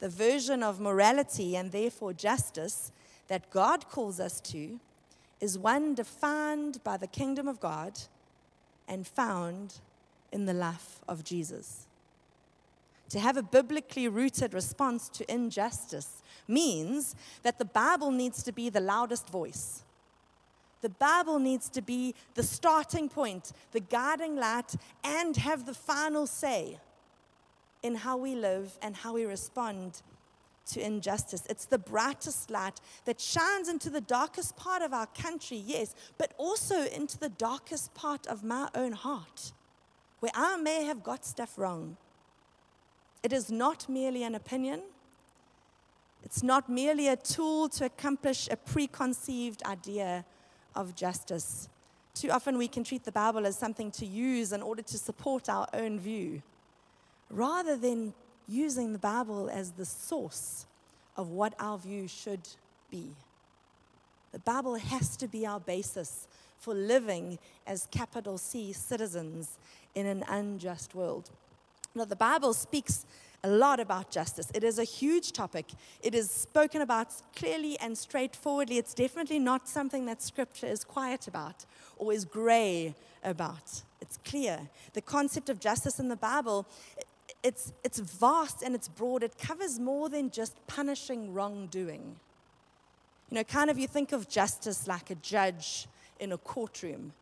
The 0.00 0.08
version 0.08 0.62
of 0.62 0.80
morality 0.80 1.56
and 1.56 1.72
therefore 1.72 2.12
justice 2.12 2.92
that 3.28 3.50
God 3.50 3.88
calls 3.88 4.20
us 4.20 4.40
to 4.42 4.78
is 5.40 5.58
one 5.58 5.94
defined 5.94 6.82
by 6.84 6.96
the 6.96 7.06
kingdom 7.06 7.48
of 7.48 7.60
God 7.60 7.98
and 8.88 9.06
found 9.06 9.74
in 10.32 10.46
the 10.46 10.54
life 10.54 11.00
of 11.08 11.24
Jesus. 11.24 11.86
To 13.10 13.20
have 13.20 13.36
a 13.36 13.42
biblically 13.42 14.08
rooted 14.08 14.52
response 14.52 15.08
to 15.10 15.32
injustice 15.32 16.22
means 16.48 17.14
that 17.42 17.58
the 17.58 17.64
Bible 17.64 18.10
needs 18.10 18.42
to 18.42 18.52
be 18.52 18.68
the 18.68 18.80
loudest 18.80 19.28
voice. 19.28 19.82
The 20.82 20.88
Bible 20.88 21.38
needs 21.38 21.68
to 21.70 21.82
be 21.82 22.14
the 22.34 22.42
starting 22.42 23.08
point, 23.08 23.52
the 23.72 23.80
guiding 23.80 24.36
light, 24.36 24.74
and 25.02 25.36
have 25.36 25.66
the 25.66 25.74
final 25.74 26.26
say 26.26 26.78
in 27.82 27.94
how 27.94 28.16
we 28.16 28.34
live 28.34 28.76
and 28.82 28.96
how 28.96 29.14
we 29.14 29.24
respond 29.24 30.02
to 30.66 30.84
injustice. 30.84 31.46
It's 31.48 31.64
the 31.64 31.78
brightest 31.78 32.50
light 32.50 32.80
that 33.04 33.20
shines 33.20 33.68
into 33.68 33.90
the 33.90 34.00
darkest 34.00 34.56
part 34.56 34.82
of 34.82 34.92
our 34.92 35.06
country, 35.06 35.56
yes, 35.56 35.94
but 36.18 36.32
also 36.38 36.84
into 36.86 37.18
the 37.18 37.28
darkest 37.28 37.94
part 37.94 38.26
of 38.26 38.42
my 38.42 38.68
own 38.74 38.92
heart, 38.92 39.52
where 40.20 40.32
I 40.34 40.56
may 40.56 40.84
have 40.84 41.02
got 41.02 41.24
stuff 41.24 41.56
wrong. 41.56 41.96
It 43.22 43.32
is 43.32 43.50
not 43.50 43.88
merely 43.88 44.22
an 44.22 44.34
opinion. 44.34 44.82
It's 46.24 46.42
not 46.42 46.68
merely 46.68 47.08
a 47.08 47.16
tool 47.16 47.68
to 47.70 47.84
accomplish 47.84 48.48
a 48.50 48.56
preconceived 48.56 49.62
idea 49.64 50.24
of 50.74 50.94
justice. 50.94 51.68
Too 52.14 52.30
often 52.30 52.58
we 52.58 52.68
can 52.68 52.82
treat 52.82 53.04
the 53.04 53.12
Bible 53.12 53.46
as 53.46 53.56
something 53.58 53.90
to 53.92 54.06
use 54.06 54.52
in 54.52 54.62
order 54.62 54.82
to 54.82 54.98
support 54.98 55.48
our 55.48 55.68
own 55.72 56.00
view, 56.00 56.42
rather 57.30 57.76
than 57.76 58.14
using 58.48 58.92
the 58.92 58.98
Bible 58.98 59.50
as 59.50 59.72
the 59.72 59.84
source 59.84 60.66
of 61.16 61.28
what 61.28 61.54
our 61.58 61.78
view 61.78 62.06
should 62.08 62.48
be. 62.90 63.08
The 64.32 64.38
Bible 64.40 64.74
has 64.76 65.16
to 65.18 65.28
be 65.28 65.46
our 65.46 65.60
basis 65.60 66.28
for 66.58 66.74
living 66.74 67.38
as 67.66 67.88
capital 67.90 68.38
C 68.38 68.72
citizens 68.72 69.58
in 69.94 70.06
an 70.06 70.24
unjust 70.28 70.94
world. 70.94 71.30
Now, 71.94 72.04
the 72.04 72.16
Bible 72.16 72.52
speaks 72.52 73.06
a 73.42 73.48
lot 73.48 73.80
about 73.80 74.10
justice. 74.10 74.50
It 74.54 74.64
is 74.64 74.78
a 74.78 74.84
huge 74.84 75.32
topic. 75.32 75.66
It 76.02 76.14
is 76.14 76.30
spoken 76.30 76.82
about 76.82 77.08
clearly 77.34 77.78
and 77.78 77.96
straightforwardly. 77.96 78.76
It's 78.76 78.94
definitely 78.94 79.38
not 79.38 79.68
something 79.68 80.06
that 80.06 80.20
Scripture 80.22 80.66
is 80.66 80.84
quiet 80.84 81.28
about 81.28 81.64
or 81.96 82.12
is 82.12 82.24
gray 82.24 82.94
about. 83.24 83.82
It's 84.00 84.18
clear. 84.24 84.68
The 84.92 85.00
concept 85.00 85.48
of 85.48 85.60
justice 85.60 85.98
in 85.98 86.08
the 86.08 86.16
Bible 86.16 86.66
it's, 87.42 87.72
it's 87.84 87.98
vast 87.98 88.62
and 88.62 88.74
it's 88.74 88.88
broad. 88.88 89.22
It 89.22 89.38
covers 89.38 89.78
more 89.78 90.08
than 90.08 90.30
just 90.30 90.54
punishing 90.66 91.32
wrongdoing. 91.32 92.16
You 93.30 93.36
know, 93.36 93.44
kind 93.44 93.70
of 93.70 93.78
you 93.78 93.88
think 93.88 94.12
of 94.12 94.28
justice 94.28 94.86
like 94.86 95.10
a 95.10 95.16
judge 95.16 95.86
in 96.20 96.32
a 96.32 96.38
courtroom 96.38 97.12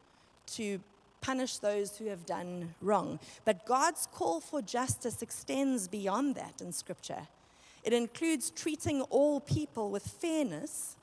to 0.47 0.81
punish 1.21 1.57
those 1.59 1.97
who 1.97 2.07
have 2.07 2.27
done 2.27 2.75
wrong. 2.83 3.19
But 3.47 3.65
God's 3.65 4.07
call 4.13 4.41
for 4.41 4.61
justice 4.61 5.23
extends 5.23 5.89
beyond 5.89 6.35
that 6.35 6.61
in 6.61 6.73
Scripture. 6.73 7.29
It 7.83 7.93
includes 7.95 8.51
treating 8.51 9.01
all 9.03 9.41
people 9.41 9.91
with 9.91 10.07
fairness, 10.07 10.97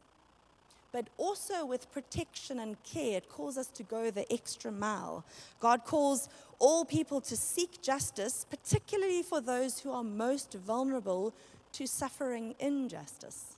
but 0.92 1.08
also 1.18 1.66
with 1.66 1.92
protection 1.92 2.60
and 2.60 2.82
care. 2.84 3.18
It 3.18 3.30
calls 3.30 3.58
us 3.58 3.68
to 3.68 3.84
go 3.84 4.12
the 4.12 4.32
extra 4.32 4.72
mile. 4.72 5.24
God 5.60 5.86
calls 5.86 6.30
all 6.62 6.86
people 6.86 7.20
to 7.20 7.36
seek 7.36 7.82
justice, 7.82 8.46
particularly 8.48 9.24
for 9.24 9.42
those 9.42 9.80
who 9.80 9.92
are 9.92 10.04
most 10.04 10.54
vulnerable 10.54 11.34
to 11.74 11.88
suffering 11.88 12.54
injustice. 12.60 13.58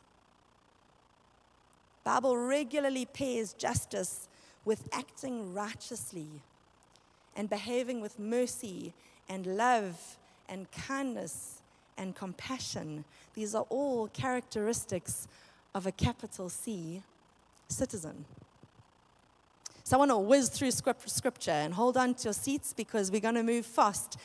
Bible 2.05 2.37
regularly 2.37 3.05
pairs 3.05 3.51
justice 3.53 4.29
with 4.63 4.87
acting 4.93 5.53
righteously 5.53 6.27
and 7.35 7.49
behaving 7.49 7.99
with 7.99 8.17
mercy 8.19 8.93
and 9.27 9.45
love 9.45 10.17
and 10.47 10.71
kindness 10.71 11.61
and 11.97 12.15
compassion. 12.15 13.03
These 13.33 13.53
are 13.53 13.65
all 13.69 14.07
characteristics 14.07 15.27
of 15.75 15.85
a 15.85 15.91
capital 15.91 16.47
C 16.47 17.03
citizen. 17.67 18.23
So 19.85 19.97
I 19.97 19.99
want 19.99 20.11
to 20.11 20.17
whiz 20.17 20.47
through 20.47 20.71
scripture 20.71 21.51
and 21.51 21.73
hold 21.73 21.97
on 21.97 22.13
to 22.15 22.23
your 22.25 22.33
seats 22.33 22.71
because 22.71 23.11
we're 23.11 23.19
going 23.19 23.35
to 23.35 23.43
move 23.43 23.65
fast. 23.65 24.17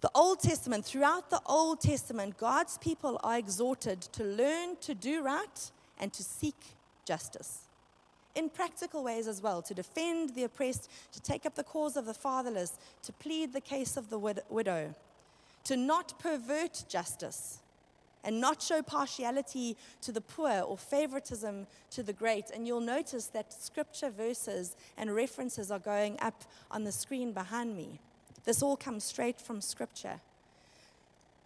The 0.00 0.10
Old 0.14 0.38
Testament, 0.38 0.84
throughout 0.84 1.30
the 1.30 1.40
Old 1.46 1.80
Testament, 1.80 2.38
God's 2.38 2.78
people 2.78 3.18
are 3.24 3.36
exhorted 3.36 4.02
to 4.02 4.22
learn 4.22 4.76
to 4.82 4.94
do 4.94 5.24
right 5.24 5.70
and 5.98 6.12
to 6.12 6.22
seek 6.22 6.54
justice. 7.04 7.62
In 8.36 8.48
practical 8.48 9.02
ways 9.02 9.26
as 9.26 9.42
well, 9.42 9.62
to 9.62 9.74
defend 9.74 10.36
the 10.36 10.44
oppressed, 10.44 10.88
to 11.12 11.20
take 11.20 11.44
up 11.44 11.56
the 11.56 11.64
cause 11.64 11.96
of 11.96 12.06
the 12.06 12.14
fatherless, 12.14 12.78
to 13.02 13.12
plead 13.12 13.52
the 13.52 13.60
case 13.60 13.96
of 13.96 14.10
the 14.10 14.18
widow, 14.18 14.94
to 15.64 15.76
not 15.76 16.18
pervert 16.20 16.84
justice, 16.88 17.58
and 18.24 18.40
not 18.40 18.62
show 18.62 18.82
partiality 18.82 19.76
to 20.00 20.12
the 20.12 20.20
poor 20.20 20.62
or 20.62 20.76
favoritism 20.76 21.66
to 21.90 22.02
the 22.02 22.12
great. 22.12 22.50
And 22.52 22.66
you'll 22.66 22.80
notice 22.80 23.26
that 23.28 23.52
scripture 23.52 24.10
verses 24.10 24.76
and 24.96 25.14
references 25.14 25.70
are 25.70 25.78
going 25.78 26.18
up 26.20 26.42
on 26.70 26.84
the 26.84 26.92
screen 26.92 27.32
behind 27.32 27.76
me. 27.76 28.00
This 28.44 28.62
all 28.62 28.76
comes 28.76 29.04
straight 29.04 29.40
from 29.40 29.60
scripture. 29.60 30.20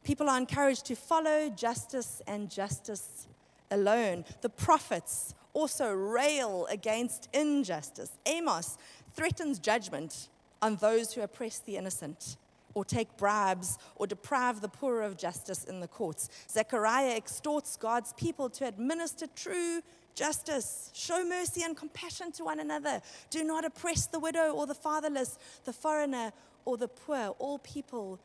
People 0.04 0.28
are 0.28 0.38
encouraged 0.38 0.86
to 0.86 0.96
follow 0.96 1.50
justice 1.50 2.22
and 2.26 2.50
justice 2.50 3.26
alone. 3.70 4.24
The 4.40 4.48
prophets 4.48 5.34
also 5.52 5.92
rail 5.92 6.66
against 6.70 7.28
injustice. 7.32 8.12
Amos 8.26 8.78
threatens 9.14 9.58
judgment 9.58 10.28
on 10.62 10.76
those 10.76 11.12
who 11.12 11.20
oppress 11.20 11.58
the 11.58 11.76
innocent 11.76 12.36
or 12.74 12.84
take 12.84 13.16
bribes 13.16 13.78
or 13.96 14.06
deprive 14.06 14.60
the 14.60 14.68
poor 14.68 15.02
of 15.02 15.16
justice 15.16 15.64
in 15.64 15.80
the 15.80 15.88
courts. 15.88 16.28
Zechariah 16.50 17.16
extorts 17.16 17.76
God's 17.76 18.12
people 18.14 18.48
to 18.50 18.66
administer 18.66 19.26
true 19.34 19.82
justice. 20.14 20.90
Show 20.94 21.24
mercy 21.24 21.62
and 21.62 21.76
compassion 21.76 22.32
to 22.32 22.44
one 22.44 22.60
another. 22.60 23.00
Do 23.30 23.44
not 23.44 23.64
oppress 23.64 24.06
the 24.06 24.18
widow 24.18 24.52
or 24.52 24.66
the 24.66 24.74
fatherless, 24.74 25.38
the 25.64 25.72
foreigner 25.72 26.32
or 26.64 26.76
the 26.76 26.88
poor, 26.88 27.34
all 27.38 27.58
people 27.58 28.18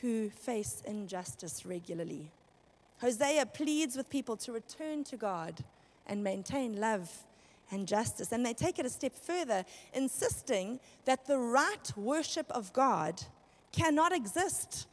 who 0.00 0.30
face 0.30 0.82
injustice 0.86 1.66
regularly. 1.66 2.30
Hosea 3.00 3.46
pleads 3.46 3.96
with 3.96 4.10
people 4.10 4.36
to 4.36 4.52
return 4.52 5.04
to 5.04 5.16
God 5.16 5.64
and 6.06 6.22
maintain 6.22 6.80
love 6.80 7.10
and 7.70 7.86
justice. 7.86 8.32
And 8.32 8.44
they 8.44 8.54
take 8.54 8.78
it 8.78 8.86
a 8.86 8.90
step 8.90 9.14
further, 9.14 9.64
insisting 9.92 10.80
that 11.04 11.26
the 11.26 11.38
right 11.38 11.92
worship 11.96 12.50
of 12.50 12.72
God 12.72 13.22
cannot 13.72 14.12
exist 14.12 14.86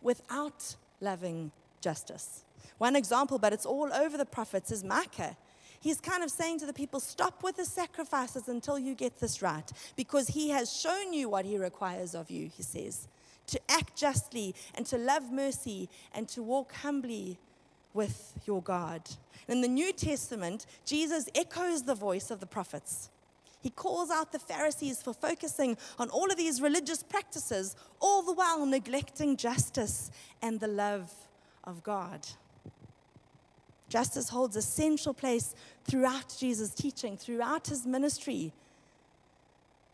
without 0.00 0.76
loving 1.00 1.52
justice. 1.80 2.44
One 2.78 2.96
example, 2.96 3.38
but 3.38 3.52
it's 3.52 3.66
all 3.66 3.92
over 3.92 4.16
the 4.16 4.24
prophets, 4.24 4.70
is 4.70 4.82
Micah. 4.82 5.36
He's 5.80 6.00
kind 6.00 6.22
of 6.22 6.30
saying 6.30 6.60
to 6.60 6.66
the 6.66 6.72
people, 6.72 7.00
stop 7.00 7.42
with 7.42 7.56
the 7.56 7.64
sacrifices 7.64 8.48
until 8.48 8.78
you 8.78 8.94
get 8.94 9.18
this 9.20 9.42
right, 9.42 9.70
because 9.96 10.28
he 10.28 10.50
has 10.50 10.72
shown 10.72 11.12
you 11.12 11.28
what 11.28 11.44
he 11.44 11.58
requires 11.58 12.14
of 12.14 12.30
you, 12.30 12.48
he 12.48 12.62
says 12.62 13.08
to 13.46 13.60
act 13.68 13.96
justly 13.96 14.54
and 14.74 14.86
to 14.86 14.96
love 14.96 15.30
mercy 15.32 15.88
and 16.14 16.28
to 16.28 16.42
walk 16.42 16.72
humbly 16.74 17.38
with 17.94 18.34
your 18.46 18.62
God. 18.62 19.02
In 19.48 19.60
the 19.60 19.68
New 19.68 19.92
Testament, 19.92 20.66
Jesus 20.84 21.28
echoes 21.34 21.82
the 21.82 21.94
voice 21.94 22.30
of 22.30 22.40
the 22.40 22.46
prophets. 22.46 23.10
He 23.60 23.70
calls 23.70 24.10
out 24.10 24.32
the 24.32 24.38
Pharisees 24.38 25.00
for 25.00 25.14
focusing 25.14 25.76
on 25.98 26.10
all 26.10 26.30
of 26.30 26.36
these 26.36 26.60
religious 26.60 27.02
practices, 27.02 27.76
all 28.00 28.22
the 28.22 28.32
while 28.32 28.66
neglecting 28.66 29.36
justice 29.36 30.10
and 30.40 30.58
the 30.58 30.68
love 30.68 31.12
of 31.64 31.82
God. 31.84 32.26
Justice 33.88 34.30
holds 34.30 34.56
a 34.56 34.62
central 34.62 35.14
place 35.14 35.54
throughout 35.84 36.34
Jesus' 36.38 36.74
teaching, 36.74 37.16
throughout 37.16 37.68
his 37.68 37.86
ministry. 37.86 38.52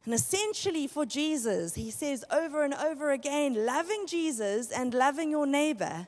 And 0.04 0.14
essentially, 0.14 0.86
for 0.86 1.04
Jesus, 1.04 1.74
he 1.74 1.90
says 1.90 2.24
over 2.30 2.64
and 2.64 2.72
over 2.72 3.10
again 3.10 3.66
loving 3.66 4.06
Jesus 4.06 4.70
and 4.70 4.94
loving 4.94 5.30
your 5.30 5.46
neighbor 5.46 6.06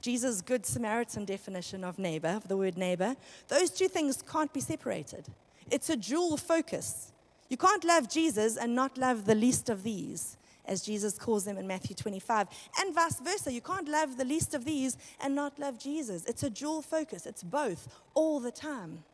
Jesus' 0.00 0.40
Good 0.40 0.66
Samaritan 0.66 1.24
definition 1.24 1.84
of 1.84 1.98
neighbor, 1.98 2.28
of 2.28 2.48
the 2.48 2.56
word 2.56 2.76
neighbor, 2.76 3.16
those 3.48 3.70
two 3.70 3.88
things 3.88 4.22
can't 4.22 4.52
be 4.52 4.60
separated. 4.60 5.26
It's 5.70 5.90
a 5.90 5.96
dual 5.96 6.36
focus. 6.36 7.12
You 7.48 7.56
can't 7.56 7.84
love 7.84 8.08
Jesus 8.08 8.56
and 8.56 8.74
not 8.74 8.98
love 8.98 9.24
the 9.24 9.34
least 9.34 9.68
of 9.68 9.82
these, 9.82 10.36
as 10.64 10.82
Jesus 10.82 11.18
calls 11.18 11.44
them 11.44 11.58
in 11.58 11.66
Matthew 11.66 11.94
25, 11.94 12.48
and 12.80 12.94
vice 12.94 13.20
versa. 13.20 13.52
You 13.52 13.60
can't 13.60 13.88
love 13.88 14.16
the 14.16 14.24
least 14.24 14.54
of 14.54 14.64
these 14.64 14.96
and 15.20 15.34
not 15.34 15.58
love 15.58 15.78
Jesus. 15.78 16.24
It's 16.26 16.42
a 16.42 16.50
dual 16.50 16.82
focus, 16.82 17.26
it's 17.26 17.42
both 17.42 17.88
all 18.14 18.40
the 18.40 18.52
time. 18.52 19.04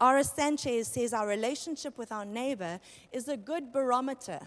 R.S. 0.00 0.32
Sanchez 0.34 0.88
says 0.88 1.12
our 1.12 1.28
relationship 1.28 1.98
with 1.98 2.10
our 2.10 2.24
neighbor 2.24 2.80
is 3.12 3.28
a 3.28 3.36
good 3.36 3.70
barometer 3.70 4.40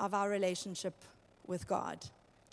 of 0.00 0.14
our 0.14 0.30
relationship 0.30 0.94
with 1.46 1.66
God. 1.68 1.98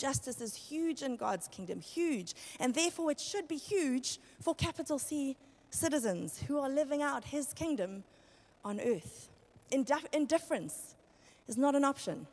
Justice 0.02 0.42
is 0.42 0.56
huge 0.56 1.04
in 1.04 1.16
God's 1.16 1.48
kingdom, 1.48 1.80
huge. 1.80 2.34
And 2.60 2.74
therefore, 2.74 3.12
it 3.12 3.20
should 3.20 3.48
be 3.48 3.58
huge 3.58 4.18
for 4.42 4.56
capital 4.56 4.98
C 4.98 5.38
citizens 5.70 6.40
who 6.48 6.58
are 6.58 6.70
living 6.70 7.04
out 7.04 7.26
his 7.26 7.54
kingdom 7.54 8.04
on 8.66 8.80
earth. 8.80 9.30
Indifference 9.70 10.96
is 11.48 11.56
not 11.56 11.76
an 11.76 11.86
option. 11.86 12.26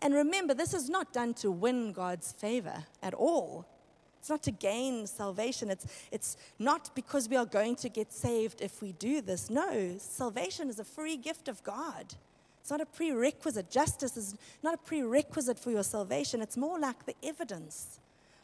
And 0.00 0.14
remember, 0.14 0.54
this 0.54 0.74
is 0.74 0.88
not 0.88 1.12
done 1.12 1.34
to 1.34 1.50
win 1.50 1.92
God's 1.92 2.30
favor 2.30 2.84
at 3.02 3.12
all. 3.12 3.66
It's 4.20 4.30
not 4.30 4.44
to 4.44 4.52
gain 4.52 5.08
salvation. 5.08 5.70
It's, 5.70 5.86
it's 6.12 6.36
not 6.60 6.94
because 6.94 7.28
we 7.28 7.36
are 7.36 7.46
going 7.46 7.74
to 7.76 7.88
get 7.88 8.12
saved 8.12 8.60
if 8.60 8.80
we 8.80 8.92
do 8.92 9.20
this. 9.20 9.50
No, 9.50 9.96
salvation 9.98 10.68
is 10.68 10.78
a 10.78 10.84
free 10.84 11.16
gift 11.16 11.48
of 11.48 11.64
God. 11.64 12.14
It's 12.68 12.70
not 12.70 12.82
a 12.82 12.84
prerequisite. 12.84 13.70
Justice 13.70 14.14
is 14.18 14.34
not 14.62 14.74
a 14.74 14.76
prerequisite 14.76 15.58
for 15.58 15.70
your 15.70 15.82
salvation. 15.82 16.42
It's 16.42 16.58
more 16.58 16.78
like 16.78 17.06
the 17.06 17.14
evidence 17.22 17.98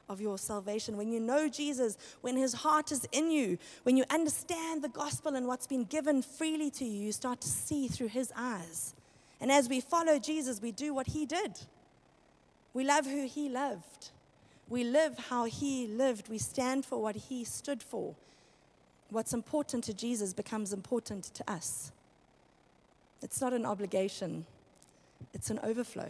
of 0.08 0.18
your 0.18 0.38
salvation. 0.38 0.96
When 0.96 1.12
you 1.12 1.20
know 1.20 1.46
Jesus, 1.46 1.98
when 2.22 2.34
his 2.34 2.54
heart 2.54 2.90
is 2.90 3.06
in 3.12 3.30
you, 3.30 3.58
when 3.82 3.98
you 3.98 4.04
understand 4.08 4.80
the 4.80 4.88
gospel 4.88 5.34
and 5.34 5.46
what's 5.46 5.66
been 5.66 5.84
given 5.84 6.22
freely 6.22 6.70
to 6.70 6.87
you, 6.87 7.02
you 7.02 7.12
start 7.12 7.42
to 7.42 7.48
see 7.48 7.87
through 7.87 8.08
his 8.08 8.32
eyes. 8.34 8.94
And 9.42 9.52
as 9.52 9.68
we 9.68 9.82
follow 9.82 10.18
Jesus, 10.18 10.62
we 10.62 10.72
do 10.72 10.94
what 10.94 11.08
he 11.08 11.26
did. 11.26 11.60
We 12.72 12.82
love 12.82 13.04
who 13.04 13.26
he 13.26 13.50
loved. 13.50 14.08
We 14.70 14.84
live 14.84 15.18
how 15.28 15.44
he 15.44 15.87
lived. 15.87 16.30
We 16.30 16.38
stand 16.38 16.87
for 16.87 17.02
what 17.02 17.14
he 17.14 17.44
stood 17.44 17.82
for. 17.82 18.14
What's 19.10 19.34
important 19.34 19.84
to 19.84 19.92
Jesus 19.92 20.32
becomes 20.32 20.72
important 20.72 21.24
to 21.34 21.52
us. 21.52 21.92
It's 23.24 23.40
not 23.40 23.54
an 23.54 23.64
obligation, 23.64 24.44
it's 25.32 25.50
an 25.50 25.58
overflow. 25.62 26.08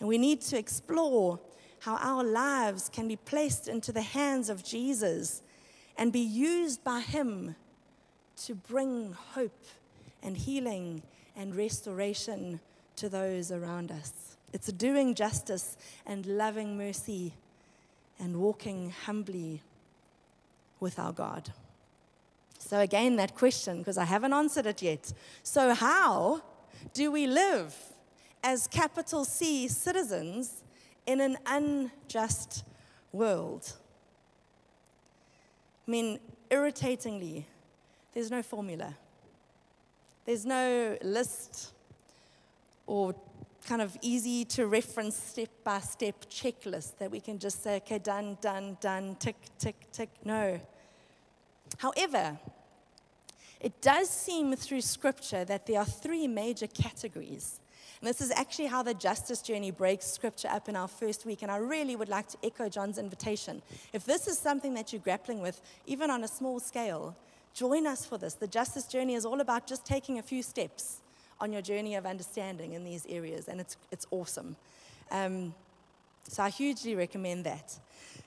And 0.00 0.08
we 0.08 0.18
need 0.18 0.40
to 0.42 0.58
explore 0.58 1.38
how 1.80 1.96
our 1.96 2.24
lives 2.24 2.90
can 2.92 3.06
be 3.06 3.14
placed 3.16 3.68
into 3.68 3.92
the 3.92 4.02
hands 4.02 4.48
of 4.48 4.64
Jesus 4.64 5.40
and 5.96 6.12
be 6.12 6.18
used 6.18 6.82
by 6.82 7.00
Him 7.00 7.54
to 8.44 8.56
bring 8.56 9.12
hope 9.12 9.64
and 10.20 10.36
healing 10.36 11.02
and 11.36 11.54
restoration 11.54 12.58
to 12.96 13.08
those 13.08 13.52
around 13.52 13.92
us. 13.92 14.36
It's 14.52 14.72
doing 14.72 15.14
justice 15.14 15.76
and 16.06 16.26
loving 16.26 16.76
mercy 16.76 17.34
and 18.18 18.40
walking 18.40 18.90
humbly 18.90 19.62
with 20.80 20.98
our 20.98 21.12
God. 21.12 21.52
So, 22.66 22.80
again, 22.80 23.16
that 23.16 23.34
question, 23.34 23.78
because 23.78 23.98
I 23.98 24.04
haven't 24.04 24.32
answered 24.32 24.64
it 24.64 24.80
yet. 24.80 25.12
So, 25.42 25.74
how 25.74 26.40
do 26.94 27.10
we 27.10 27.26
live 27.26 27.74
as 28.42 28.66
capital 28.66 29.26
C 29.26 29.68
citizens 29.68 30.62
in 31.06 31.20
an 31.20 31.36
unjust 31.44 32.64
world? 33.12 33.70
I 35.86 35.90
mean, 35.90 36.18
irritatingly, 36.50 37.46
there's 38.14 38.30
no 38.30 38.42
formula, 38.42 38.94
there's 40.24 40.46
no 40.46 40.96
list 41.02 41.74
or 42.86 43.14
kind 43.66 43.82
of 43.82 43.94
easy 44.00 44.46
to 44.46 44.66
reference 44.66 45.16
step 45.16 45.50
by 45.64 45.80
step 45.80 46.24
checklist 46.30 46.96
that 46.96 47.10
we 47.10 47.20
can 47.20 47.38
just 47.38 47.62
say, 47.62 47.76
okay, 47.76 47.98
done, 47.98 48.38
done, 48.40 48.78
done, 48.80 49.16
tick, 49.16 49.36
tick, 49.58 49.76
tick. 49.92 50.08
No. 50.24 50.58
However, 51.78 52.38
it 53.64 53.80
does 53.80 54.10
seem 54.10 54.54
through 54.56 54.82
scripture 54.82 55.42
that 55.46 55.66
there 55.66 55.78
are 55.78 55.86
three 55.86 56.28
major 56.28 56.66
categories. 56.66 57.60
And 57.98 58.06
this 58.06 58.20
is 58.20 58.30
actually 58.30 58.66
how 58.66 58.82
the 58.82 58.92
justice 58.92 59.40
journey 59.40 59.70
breaks 59.70 60.04
scripture 60.04 60.48
up 60.48 60.68
in 60.68 60.76
our 60.76 60.86
first 60.86 61.24
week. 61.24 61.40
And 61.40 61.50
I 61.50 61.56
really 61.56 61.96
would 61.96 62.10
like 62.10 62.28
to 62.28 62.36
echo 62.44 62.68
John's 62.68 62.98
invitation. 62.98 63.62
If 63.94 64.04
this 64.04 64.28
is 64.28 64.38
something 64.38 64.74
that 64.74 64.92
you're 64.92 65.00
grappling 65.00 65.40
with, 65.40 65.62
even 65.86 66.10
on 66.10 66.24
a 66.24 66.28
small 66.28 66.60
scale, 66.60 67.16
join 67.54 67.86
us 67.86 68.04
for 68.04 68.18
this. 68.18 68.34
The 68.34 68.46
justice 68.46 68.86
journey 68.86 69.14
is 69.14 69.24
all 69.24 69.40
about 69.40 69.66
just 69.66 69.86
taking 69.86 70.18
a 70.18 70.22
few 70.22 70.42
steps 70.42 71.00
on 71.40 71.50
your 71.50 71.62
journey 71.62 71.94
of 71.94 72.04
understanding 72.04 72.74
in 72.74 72.84
these 72.84 73.06
areas, 73.08 73.48
and 73.48 73.62
it's, 73.62 73.78
it's 73.90 74.06
awesome. 74.10 74.56
Um, 75.10 75.54
so 76.28 76.42
I 76.42 76.50
hugely 76.50 76.94
recommend 76.94 77.44
that. 77.44 77.78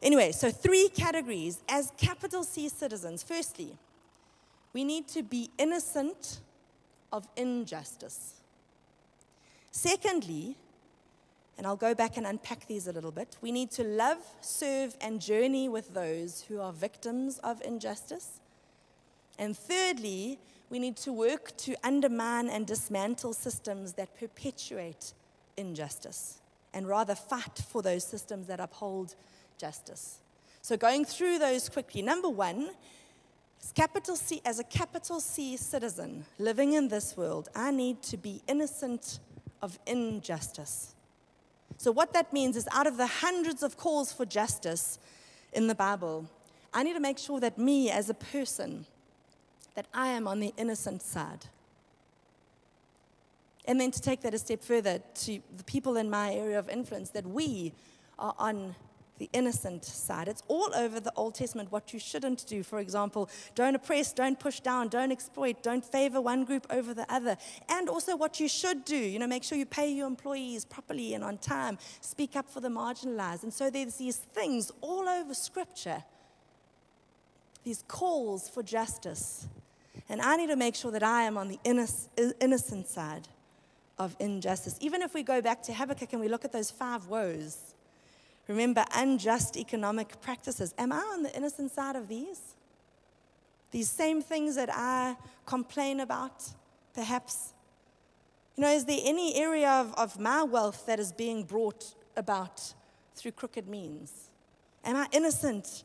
Anyway, 0.02 0.32
so 0.32 0.50
three 0.50 0.89
categories 0.89 1.62
as 1.69 1.91
capital 1.95 2.43
C 2.43 2.69
citizens. 2.69 3.21
Firstly, 3.21 3.78
we 4.78 4.84
need 4.84 5.08
to 5.08 5.24
be 5.24 5.50
innocent 5.58 6.40
of 7.12 7.28
injustice. 7.36 8.36
Secondly, 9.72 10.56
and 11.58 11.66
I'll 11.66 11.76
go 11.76 11.96
back 11.96 12.16
and 12.16 12.28
unpack 12.28 12.68
these 12.68 12.88
a 12.88 12.92
little 12.92 13.10
bit, 13.10 13.38
we 13.42 13.52
need 13.52 13.72
to 13.72 13.84
love, 13.84 14.20
serve, 14.40 14.96
and 15.02 15.20
journey 15.20 15.68
with 15.68 15.96
those 15.96 16.42
who 16.42 16.62
are 16.62 16.72
victims 16.72 17.40
of 17.40 17.60
injustice. 17.63 18.40
And 19.40 19.58
thirdly, 19.58 20.38
we 20.70 20.78
need 20.78 20.98
to 20.98 21.12
work 21.12 21.58
to 21.58 21.74
undermine 21.84 22.48
and 22.48 22.68
dismantle 22.68 23.34
systems 23.34 23.94
that 23.94 24.16
perpetuate 24.20 25.13
injustice 25.58 26.38
and 26.76 26.88
rather 26.88 27.16
fight 27.16 27.63
for 27.68 27.82
those 27.82 28.04
systems 28.04 28.46
that 28.46 28.60
uphold 28.60 29.16
justice. 29.58 30.20
So, 30.62 30.78
going 30.78 31.04
through 31.04 31.40
those 31.40 31.68
quickly. 31.68 32.04
Number 32.04 32.30
one, 32.30 32.70
capital 33.74 34.15
C, 34.15 34.41
as 34.46 34.60
a 34.60 34.63
capital 34.63 35.20
C 35.20 35.58
citizen 35.58 36.26
living 36.39 36.74
in 36.74 36.88
this 36.88 37.15
world, 37.15 37.50
I 37.56 37.72
need 37.72 38.02
to 38.04 38.17
be 38.17 38.41
innocent 38.48 39.20
of 39.62 39.78
injustice. 39.86 40.96
So, 41.78 41.91
what 41.91 42.13
that 42.13 42.34
means 42.34 42.56
is 42.56 42.67
out 42.72 42.88
of 42.88 42.98
the 42.98 43.08
hundreds 43.08 43.62
of 43.63 43.78
calls 43.78 44.12
for 44.12 44.26
justice, 44.26 45.00
in 45.54 45.67
the 45.67 45.76
Bible, 45.76 46.30
I 46.74 46.84
need 46.84 46.93
to 46.93 47.00
make 47.00 47.17
sure 47.17 47.39
that 47.39 47.58
me 47.58 47.89
as 47.89 48.10
a 48.10 48.13
person, 48.13 48.86
that 49.76 49.88
I 49.93 50.10
am 50.10 50.28
on 50.28 50.39
the 50.39 50.54
innocent 50.58 51.02
side. 51.02 51.46
And 53.65 53.82
then 53.82 53.91
to 53.91 54.02
take 54.02 54.22
that 54.22 54.34
a 54.34 54.38
step 54.38 54.63
further 54.63 55.02
to 55.26 55.39
the 55.58 55.63
people 55.63 55.98
in 55.98 56.10
my 56.10 56.34
area 56.34 56.60
of 56.60 56.70
influence, 56.70 57.10
that 57.12 57.26
we 57.26 57.74
are 58.17 58.34
on 58.38 58.76
the 59.17 59.30
innocent 59.34 59.84
side. 59.84 60.27
It's 60.27 60.43
all 60.47 60.73
over 60.75 60.99
the 60.99 61.12
Old 61.15 61.36
Testament 61.36 61.71
what 61.71 61.93
you 61.93 61.99
shouldn't 61.99 62.45
do. 62.47 62.63
For 62.63 62.80
example, 62.80 63.30
don't 63.56 63.75
oppress, 63.75 64.13
don't 64.13 64.39
push 64.39 64.60
down, 64.60 64.89
don't 64.89 65.12
exploit, 65.12 65.63
don't 65.63 65.84
favor 65.84 66.21
one 66.21 66.45
group 66.45 66.67
over 66.69 66.93
the 66.93 67.12
other. 67.12 67.38
And 67.69 67.89
also 67.89 68.15
what 68.15 68.39
you 68.39 68.47
should 68.47 68.86
do. 68.86 68.97
You 68.97 69.19
know, 69.19 69.27
make 69.27 69.43
sure 69.43 69.58
you 69.58 69.65
pay 69.65 69.91
your 69.91 70.08
employees 70.08 70.65
properly 70.65 71.13
and 71.13 71.23
on 71.23 71.38
time, 71.38 71.77
speak 72.01 72.36
up 72.36 72.49
for 72.49 72.60
the 72.60 72.69
marginalized. 72.69 73.43
And 73.43 73.53
so 73.53 73.69
there's 73.69 73.95
these 73.95 74.17
things 74.17 74.71
all 74.82 75.08
over 75.08 75.34
Scripture, 75.34 76.03
these 77.63 77.84
calls 77.88 78.49
for 78.49 78.63
justice. 78.63 79.47
And 80.10 80.21
I 80.21 80.38
need 80.38 80.47
to 80.47 80.56
make 80.56 80.75
sure 80.75 80.91
that 80.91 81.03
I 81.03 81.23
am 81.23 81.38
on 81.38 81.47
the 81.47 81.60
innocent 81.65 82.88
side 82.88 83.27
of 83.99 84.15
injustice. 84.19 84.77
Even 84.80 85.01
if 85.01 85.13
we 85.13 85.23
go 85.23 85.41
back 85.41 85.63
to 85.63 85.73
Habakkuk 85.73 86.13
and 86.13 86.21
we 86.21 86.30
look 86.30 86.45
at 86.45 86.51
those 86.51 86.69
five 86.69 87.08
woes, 87.08 87.73
remember 88.48 88.86
unjust 88.96 89.58
economic 89.58 90.20
practices. 90.22 90.74
Am 90.78 90.92
I 90.92 91.00
on 91.14 91.24
the 91.24 91.36
innocent 91.36 91.72
side 91.72 91.96
of 91.96 92.08
these? 92.08 92.56
These 93.72 93.90
same 93.90 94.22
things 94.22 94.56
that 94.56 94.70
I 94.72 95.16
complain 95.46 96.00
about, 96.00 96.44
perhaps? 96.94 97.54
You 98.56 98.64
know, 98.64 98.72
is 98.72 98.86
there 98.86 99.00
any 99.04 99.36
area 99.36 99.70
of, 99.70 99.94
of 99.96 100.20
my 100.20 100.44
wealth 100.44 100.86
that 100.86 101.00
is 101.00 101.12
being 101.12 101.44
brought 101.44 101.94
about 102.16 102.74
through 103.16 103.32
crooked 103.32 103.68
means? 103.68 104.30
Am 104.84 104.96
I 104.96 105.08
innocent 105.12 105.84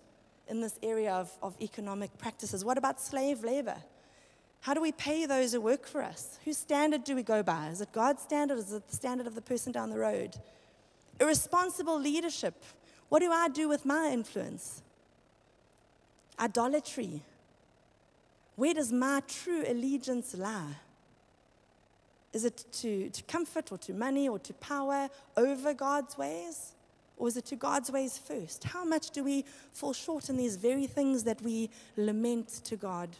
in 0.49 0.61
this 0.61 0.79
area 0.83 1.13
of, 1.13 1.31
of 1.43 1.57
economic 1.61 2.17
practices? 2.19 2.65
What 2.65 2.79
about 2.79 3.01
slave 3.01 3.43
labor? 3.43 3.77
How 4.61 4.75
do 4.75 4.81
we 4.81 4.93
pay 4.93 5.27
those 5.27 5.53
who 5.53 5.61
work 5.61 5.87
for 5.87 6.03
us? 6.03 6.39
Whose 6.45 6.57
standard 6.57 7.03
do 7.03 7.17
we 7.17 7.25
go 7.25 7.43
by? 7.43 7.69
Is 7.69 7.81
it 7.81 7.91
God's 7.93 8.23
standard? 8.23 8.59
Is 8.59 8.73
it 8.73 8.87
the 8.89 8.95
standard 8.95 9.27
of 9.27 9.35
the 9.35 9.43
person 9.43 9.73
down 9.73 9.91
the 9.91 9.99
road? 9.99 10.37
Irresponsible 11.23 11.99
leadership. 11.99 12.55
What 13.09 13.21
do 13.21 13.31
I 13.31 13.49
do 13.49 13.69
with 13.69 13.85
my 13.85 14.11
influence? 14.13 14.83
Idolatry. 16.39 17.23
Where 18.57 18.75
does 18.75 18.93
my 18.93 19.23
true 19.29 19.65
allegiance 19.67 20.35
lie? 20.37 20.77
Is 22.33 22.45
it 22.45 22.65
to, 22.73 23.11
to 23.11 23.23
comfort 23.25 23.73
or 23.73 23.79
to 23.79 23.93
money 23.93 24.29
or 24.29 24.39
to 24.39 24.53
power 24.55 25.09
over 25.37 25.75
God's 25.75 26.17
ways? 26.19 26.73
Or 27.17 27.29
is 27.29 27.37
it 27.37 27.45
to 27.47 27.57
God's 27.57 27.91
ways 27.93 28.19
first? 28.19 28.65
How 28.65 28.85
much 28.85 29.11
do 29.11 29.23
we 29.23 29.45
fall 29.73 29.93
short 29.93 30.29
in 30.29 30.37
these 30.37 30.57
very 30.57 30.87
things 30.87 31.25
that 31.25 31.41
we 31.43 31.71
lament 31.97 32.49
to 32.65 32.77
God 32.77 33.11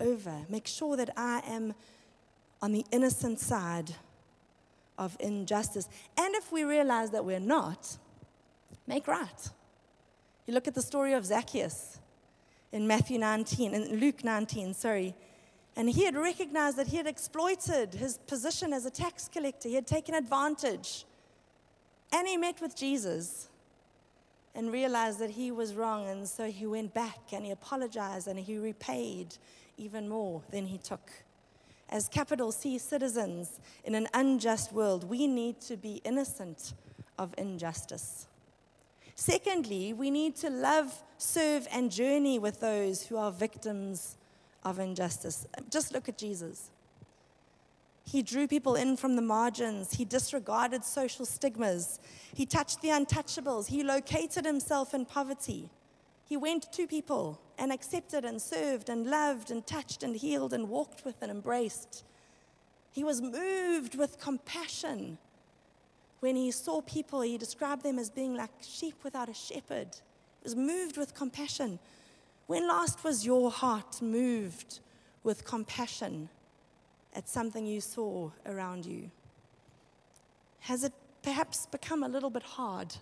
over. 0.00 0.34
Make 0.48 0.66
sure 0.66 0.96
that 0.96 1.10
I 1.16 1.42
am 1.46 1.74
on 2.60 2.72
the 2.72 2.84
innocent 2.90 3.40
side 3.40 3.94
of 4.98 5.16
injustice. 5.20 5.88
And 6.16 6.34
if 6.34 6.52
we 6.52 6.64
realize 6.64 7.10
that 7.12 7.24
we're 7.24 7.40
not, 7.40 7.96
make 8.86 9.06
right. 9.06 9.50
You 10.46 10.54
look 10.54 10.68
at 10.68 10.74
the 10.74 10.82
story 10.82 11.12
of 11.12 11.24
Zacchaeus 11.24 11.98
in 12.72 12.86
Matthew 12.86 13.18
19, 13.18 13.74
in 13.74 14.00
Luke 14.00 14.24
19, 14.24 14.74
sorry. 14.74 15.14
And 15.76 15.88
he 15.88 16.04
had 16.04 16.16
recognized 16.16 16.76
that 16.76 16.88
he 16.88 16.96
had 16.96 17.06
exploited 17.06 17.94
his 17.94 18.18
position 18.18 18.72
as 18.72 18.84
a 18.84 18.90
tax 18.90 19.28
collector. 19.28 19.68
He 19.68 19.76
had 19.76 19.86
taken 19.86 20.14
advantage. 20.14 21.04
And 22.12 22.26
he 22.26 22.36
met 22.36 22.60
with 22.60 22.74
Jesus 22.76 23.48
and 24.54 24.72
realized 24.72 25.18
that 25.20 25.30
he 25.30 25.50
was 25.50 25.74
wrong. 25.74 26.08
And 26.08 26.28
so 26.28 26.50
he 26.50 26.66
went 26.66 26.92
back 26.94 27.18
and 27.32 27.44
he 27.44 27.52
apologized 27.52 28.26
and 28.26 28.38
he 28.38 28.58
repaid 28.58 29.36
even 29.76 30.08
more 30.08 30.42
than 30.50 30.66
he 30.66 30.78
took. 30.78 31.10
As 31.90 32.08
capital 32.08 32.52
C 32.52 32.78
citizens 32.78 33.60
in 33.84 33.94
an 33.94 34.08
unjust 34.12 34.72
world, 34.72 35.04
we 35.04 35.26
need 35.26 35.60
to 35.62 35.76
be 35.76 36.02
innocent 36.04 36.74
of 37.18 37.34
injustice. 37.38 38.26
Secondly, 39.14 39.92
we 39.92 40.10
need 40.10 40.36
to 40.36 40.50
love, 40.50 41.02
serve, 41.16 41.66
and 41.72 41.90
journey 41.90 42.38
with 42.38 42.60
those 42.60 43.06
who 43.06 43.16
are 43.16 43.32
victims 43.32 44.16
of 44.64 44.78
injustice. 44.78 45.46
Just 45.70 45.92
look 45.92 46.08
at 46.08 46.18
Jesus. 46.18 46.70
He 48.04 48.22
drew 48.22 48.46
people 48.46 48.74
in 48.74 48.96
from 48.96 49.16
the 49.16 49.22
margins. 49.22 49.94
He 49.94 50.04
disregarded 50.04 50.84
social 50.84 51.26
stigmas. 51.26 52.00
He 52.34 52.46
touched 52.46 52.80
the 52.80 52.88
untouchables. 52.88 53.66
He 53.66 53.82
located 53.82 54.44
himself 54.44 54.94
in 54.94 55.04
poverty. 55.04 55.68
He 56.28 56.36
went 56.36 56.70
to 56.72 56.86
people 56.86 57.40
and 57.56 57.72
accepted 57.72 58.24
and 58.26 58.40
served 58.40 58.90
and 58.90 59.06
loved 59.06 59.50
and 59.50 59.66
touched 59.66 60.02
and 60.02 60.14
healed 60.14 60.52
and 60.52 60.68
walked 60.68 61.02
with 61.04 61.22
and 61.22 61.30
embraced. 61.30 62.04
He 62.92 63.02
was 63.02 63.22
moved 63.22 63.94
with 63.94 64.20
compassion. 64.20 65.16
When 66.20 66.36
he 66.36 66.50
saw 66.50 66.82
people, 66.82 67.22
he 67.22 67.38
described 67.38 67.82
them 67.82 67.98
as 67.98 68.10
being 68.10 68.34
like 68.34 68.50
sheep 68.60 68.96
without 69.02 69.30
a 69.30 69.34
shepherd. 69.34 69.88
He 69.94 70.44
was 70.44 70.54
moved 70.54 70.98
with 70.98 71.14
compassion. 71.14 71.78
When 72.46 72.68
last 72.68 73.04
was 73.04 73.24
your 73.24 73.50
heart 73.50 74.02
moved 74.02 74.80
with 75.22 75.46
compassion 75.46 76.28
at 77.14 77.26
something 77.26 77.64
you 77.64 77.80
saw 77.80 78.30
around 78.44 78.84
you? 78.84 79.10
Has 80.60 80.84
it 80.84 80.92
perhaps 81.22 81.64
become 81.64 82.02
a 82.02 82.08
little 82.08 82.30
bit 82.30 82.42
hard? 82.42 82.96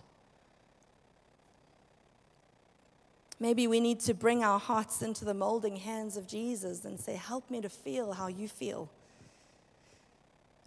Maybe 3.39 3.67
we 3.67 3.79
need 3.79 3.99
to 4.01 4.13
bring 4.13 4.43
our 4.43 4.59
hearts 4.59 5.01
into 5.01 5.23
the 5.23 5.33
molding 5.33 5.75
hands 5.77 6.17
of 6.17 6.27
Jesus 6.27 6.85
and 6.85 6.99
say, 6.99 7.15
Help 7.15 7.49
me 7.51 7.61
to 7.61 7.69
feel 7.69 8.13
how 8.13 8.27
you 8.27 8.47
feel. 8.47 8.89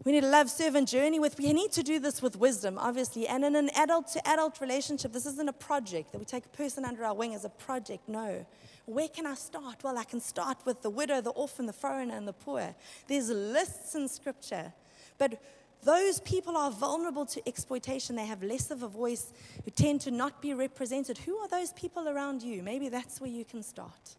We 0.04 0.12
need 0.12 0.22
to 0.22 0.28
love, 0.28 0.48
serve, 0.48 0.76
and 0.76 0.88
journey 0.88 1.20
with. 1.20 1.36
We 1.38 1.52
need 1.52 1.72
to 1.72 1.82
do 1.82 1.98
this 1.98 2.22
with 2.22 2.36
wisdom, 2.36 2.78
obviously. 2.78 3.28
And 3.28 3.44
in 3.44 3.54
an 3.54 3.70
adult 3.76 4.08
to 4.12 4.26
adult 4.26 4.60
relationship, 4.60 5.12
this 5.12 5.26
isn't 5.26 5.48
a 5.48 5.52
project 5.52 6.12
that 6.12 6.18
we 6.18 6.24
take 6.24 6.46
a 6.46 6.56
person 6.56 6.86
under 6.86 7.04
our 7.04 7.14
wing 7.14 7.34
as 7.34 7.44
a 7.44 7.50
project. 7.50 8.08
No. 8.08 8.46
Where 8.86 9.08
can 9.08 9.26
I 9.26 9.34
start? 9.34 9.84
Well, 9.84 9.98
I 9.98 10.04
can 10.04 10.20
start 10.20 10.58
with 10.64 10.80
the 10.80 10.88
widow, 10.88 11.20
the 11.20 11.30
orphan, 11.30 11.66
the 11.66 11.72
foreigner, 11.74 12.16
and 12.16 12.26
the 12.26 12.32
poor. 12.32 12.74
There's 13.08 13.28
lists 13.28 13.94
in 13.94 14.08
scripture. 14.08 14.72
But 15.18 15.40
those 15.82 16.20
people 16.20 16.56
are 16.56 16.70
vulnerable 16.70 17.24
to 17.26 17.48
exploitation. 17.48 18.16
They 18.16 18.26
have 18.26 18.42
less 18.42 18.70
of 18.70 18.82
a 18.82 18.88
voice, 18.88 19.32
who 19.64 19.70
tend 19.70 20.02
to 20.02 20.10
not 20.10 20.42
be 20.42 20.52
represented. 20.52 21.18
Who 21.18 21.36
are 21.38 21.48
those 21.48 21.72
people 21.72 22.08
around 22.08 22.42
you? 22.42 22.62
Maybe 22.62 22.88
that's 22.88 23.20
where 23.20 23.30
you 23.30 23.44
can 23.44 23.62
start. 23.62 24.16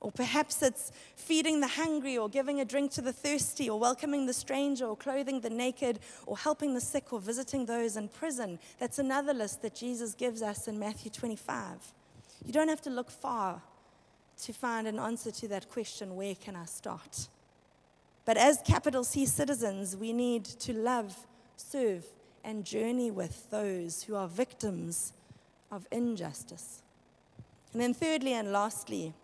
Or 0.00 0.12
perhaps 0.12 0.62
it's 0.62 0.92
feeding 1.16 1.60
the 1.60 1.68
hungry, 1.68 2.18
or 2.18 2.28
giving 2.28 2.60
a 2.60 2.64
drink 2.64 2.92
to 2.92 3.00
the 3.00 3.12
thirsty, 3.12 3.70
or 3.70 3.80
welcoming 3.80 4.26
the 4.26 4.34
stranger, 4.34 4.84
or 4.84 4.96
clothing 4.96 5.40
the 5.40 5.50
naked, 5.50 5.98
or 6.26 6.36
helping 6.36 6.74
the 6.74 6.80
sick, 6.80 7.12
or 7.12 7.18
visiting 7.18 7.64
those 7.64 7.96
in 7.96 8.08
prison. 8.08 8.58
That's 8.78 8.98
another 8.98 9.32
list 9.32 9.62
that 9.62 9.74
Jesus 9.74 10.14
gives 10.14 10.42
us 10.42 10.68
in 10.68 10.78
Matthew 10.78 11.10
25. 11.10 11.94
You 12.44 12.52
don't 12.52 12.68
have 12.68 12.82
to 12.82 12.90
look 12.90 13.10
far 13.10 13.62
to 14.42 14.52
find 14.52 14.86
an 14.86 14.98
answer 14.98 15.30
to 15.30 15.48
that 15.48 15.70
question 15.70 16.14
where 16.14 16.34
can 16.34 16.54
I 16.54 16.66
start? 16.66 17.28
But 18.26 18.36
as 18.36 18.60
capital 18.62 19.04
C 19.04 19.24
citizens, 19.24 19.96
we 19.96 20.12
need 20.12 20.44
to 20.44 20.74
love, 20.74 21.26
serve, 21.56 22.04
and 22.44 22.64
journey 22.64 23.10
with 23.10 23.48
those 23.50 24.02
who 24.02 24.16
are 24.16 24.28
victims 24.28 25.12
of 25.70 25.86
injustice. 25.90 26.82
And 27.72 27.80
then, 27.80 27.94
thirdly 27.94 28.32
and 28.32 28.52
lastly, 28.52 29.14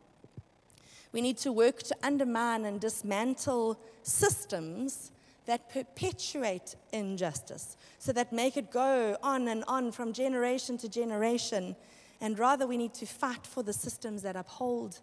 we 1.10 1.20
need 1.20 1.36
to 1.38 1.52
work 1.52 1.82
to 1.82 1.96
undermine 2.02 2.64
and 2.64 2.80
dismantle 2.80 3.78
systems 4.02 5.10
that 5.46 5.68
perpetuate 5.68 6.76
injustice, 6.92 7.76
so 7.98 8.12
that 8.12 8.32
make 8.32 8.56
it 8.56 8.70
go 8.70 9.16
on 9.20 9.48
and 9.48 9.64
on 9.66 9.90
from 9.90 10.12
generation 10.12 10.78
to 10.78 10.88
generation. 10.88 11.74
And 12.20 12.38
rather, 12.38 12.68
we 12.68 12.76
need 12.76 12.94
to 12.94 13.06
fight 13.06 13.44
for 13.44 13.64
the 13.64 13.72
systems 13.72 14.22
that 14.22 14.36
uphold 14.36 15.00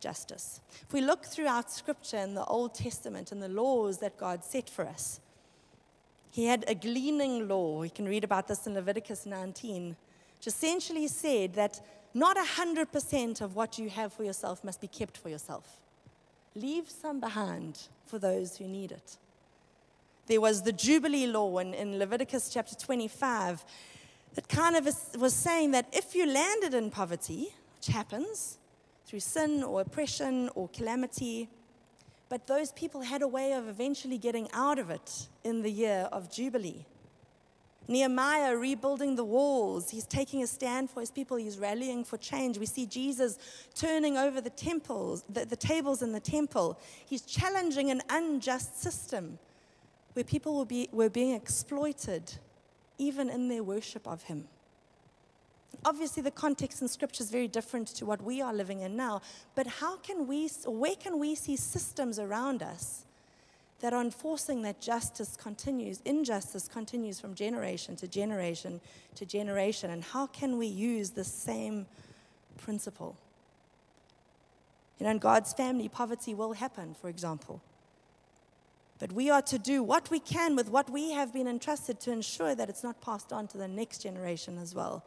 justice. 0.00 0.60
If 0.82 0.92
we 0.92 1.00
look 1.00 1.24
throughout 1.24 1.70
Scripture 1.70 2.18
in 2.18 2.34
the 2.34 2.44
Old 2.44 2.74
Testament 2.74 3.32
and 3.32 3.42
the 3.42 3.48
laws 3.48 3.98
that 3.98 4.16
God 4.18 4.44
set 4.44 4.68
for 4.68 4.86
us, 4.86 5.20
He 6.30 6.46
had 6.46 6.64
a 6.68 6.74
gleaning 6.74 7.48
law. 7.48 7.80
We 7.80 7.90
can 7.90 8.06
read 8.06 8.24
about 8.24 8.48
this 8.48 8.66
in 8.66 8.74
Leviticus 8.74 9.26
19, 9.26 9.96
which 10.36 10.46
essentially 10.46 11.08
said 11.08 11.54
that 11.54 11.80
not 12.14 12.36
100% 12.36 13.40
of 13.40 13.54
what 13.54 13.78
you 13.78 13.90
have 13.90 14.12
for 14.12 14.24
yourself 14.24 14.64
must 14.64 14.80
be 14.80 14.88
kept 14.88 15.16
for 15.16 15.28
yourself. 15.28 15.80
Leave 16.54 16.88
some 16.88 17.20
behind 17.20 17.88
for 18.06 18.18
those 18.18 18.56
who 18.56 18.66
need 18.66 18.92
it. 18.92 19.16
There 20.26 20.40
was 20.40 20.62
the 20.62 20.72
Jubilee 20.72 21.26
law 21.26 21.58
in, 21.58 21.74
in 21.74 21.98
Leviticus 21.98 22.50
chapter 22.52 22.74
25 22.74 23.64
that 24.34 24.48
kind 24.48 24.76
of 24.76 24.84
was 25.18 25.32
saying 25.32 25.70
that 25.70 25.86
if 25.92 26.14
you 26.14 26.26
landed 26.26 26.74
in 26.74 26.90
poverty, 26.90 27.48
which 27.76 27.86
happens, 27.86 28.57
through 29.08 29.20
sin 29.20 29.62
or 29.62 29.80
oppression 29.80 30.50
or 30.54 30.68
calamity. 30.68 31.48
But 32.28 32.46
those 32.46 32.72
people 32.72 33.00
had 33.00 33.22
a 33.22 33.28
way 33.28 33.52
of 33.54 33.66
eventually 33.66 34.18
getting 34.18 34.48
out 34.52 34.78
of 34.78 34.90
it 34.90 35.28
in 35.44 35.62
the 35.62 35.70
year 35.70 36.08
of 36.12 36.30
Jubilee. 36.30 36.84
Nehemiah 37.90 38.54
rebuilding 38.54 39.16
the 39.16 39.24
walls. 39.24 39.88
He's 39.88 40.04
taking 40.04 40.42
a 40.42 40.46
stand 40.46 40.90
for 40.90 41.00
his 41.00 41.10
people. 41.10 41.38
He's 41.38 41.58
rallying 41.58 42.04
for 42.04 42.18
change. 42.18 42.58
We 42.58 42.66
see 42.66 42.84
Jesus 42.84 43.38
turning 43.74 44.18
over 44.18 44.42
the 44.42 44.50
temples, 44.50 45.24
the, 45.26 45.46
the 45.46 45.56
tables 45.56 46.02
in 46.02 46.12
the 46.12 46.20
temple. 46.20 46.78
He's 47.06 47.22
challenging 47.22 47.90
an 47.90 48.02
unjust 48.10 48.82
system 48.82 49.38
where 50.12 50.24
people 50.24 50.58
were, 50.58 50.66
be, 50.66 50.90
were 50.92 51.08
being 51.08 51.32
exploited, 51.34 52.34
even 52.98 53.30
in 53.30 53.48
their 53.48 53.62
worship 53.62 54.06
of 54.06 54.24
him. 54.24 54.48
Obviously, 55.84 56.22
the 56.22 56.30
context 56.30 56.82
in 56.82 56.88
Scripture 56.88 57.22
is 57.22 57.30
very 57.30 57.48
different 57.48 57.88
to 57.88 58.04
what 58.04 58.22
we 58.22 58.42
are 58.42 58.52
living 58.52 58.80
in 58.80 58.96
now, 58.96 59.22
but 59.54 59.66
how 59.66 59.96
can 59.96 60.26
we, 60.26 60.48
where 60.66 60.96
can 60.96 61.18
we 61.18 61.34
see 61.34 61.56
systems 61.56 62.18
around 62.18 62.62
us 62.62 63.04
that 63.80 63.92
are 63.92 64.00
enforcing 64.00 64.62
that 64.62 64.80
justice 64.80 65.36
continues, 65.36 66.00
injustice 66.04 66.66
continues 66.66 67.20
from 67.20 67.34
generation 67.34 67.94
to 67.96 68.08
generation 68.08 68.80
to 69.14 69.24
generation? 69.24 69.90
And 69.90 70.02
how 70.02 70.26
can 70.26 70.58
we 70.58 70.66
use 70.66 71.10
the 71.10 71.24
same 71.24 71.86
principle? 72.56 73.16
You 74.98 75.04
know, 75.04 75.10
in 75.12 75.18
God's 75.18 75.52
family, 75.52 75.88
poverty 75.88 76.34
will 76.34 76.54
happen, 76.54 76.96
for 77.00 77.08
example. 77.08 77.62
But 78.98 79.12
we 79.12 79.30
are 79.30 79.42
to 79.42 79.60
do 79.60 79.84
what 79.84 80.10
we 80.10 80.18
can 80.18 80.56
with 80.56 80.68
what 80.68 80.90
we 80.90 81.12
have 81.12 81.32
been 81.32 81.46
entrusted 81.46 82.00
to 82.00 82.10
ensure 82.10 82.56
that 82.56 82.68
it's 82.68 82.82
not 82.82 83.00
passed 83.00 83.32
on 83.32 83.46
to 83.48 83.58
the 83.58 83.68
next 83.68 84.02
generation 84.02 84.58
as 84.58 84.74
well 84.74 85.04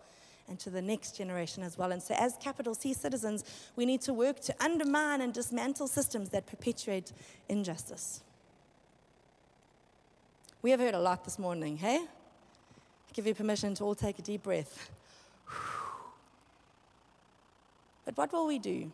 and 0.52 0.60
to 0.60 0.70
the 0.70 0.82
next 0.82 1.16
generation 1.16 1.64
as 1.64 1.78
well. 1.78 1.94
And 1.94 2.04
so, 2.04 2.14
as 2.14 2.36
capital 2.42 2.76
C 2.76 2.94
citizens, 2.94 3.46
we 3.78 3.86
need 3.86 4.02
to 4.02 4.14
work 4.14 4.42
to 4.42 4.54
undermine 4.60 5.22
and 5.22 5.34
dismantle 5.34 5.88
systems 5.88 6.28
that 6.32 6.46
perpetuate 6.46 7.14
injustice. 7.48 8.22
We 10.62 10.72
have 10.72 10.82
heard 10.82 10.94
a 10.94 11.00
lot 11.00 11.24
this 11.24 11.40
morning, 11.40 11.78
hey? 11.78 12.00
I 12.00 13.14
give 13.14 13.26
you 13.26 13.34
permission 13.34 13.74
to 13.76 13.86
all 13.86 13.96
take 13.96 14.20
a 14.20 14.22
deep 14.22 14.44
breath. 14.44 14.92
But 18.04 18.18
what 18.18 18.34
will 18.34 18.48
we 18.48 18.60
do? 18.60 18.92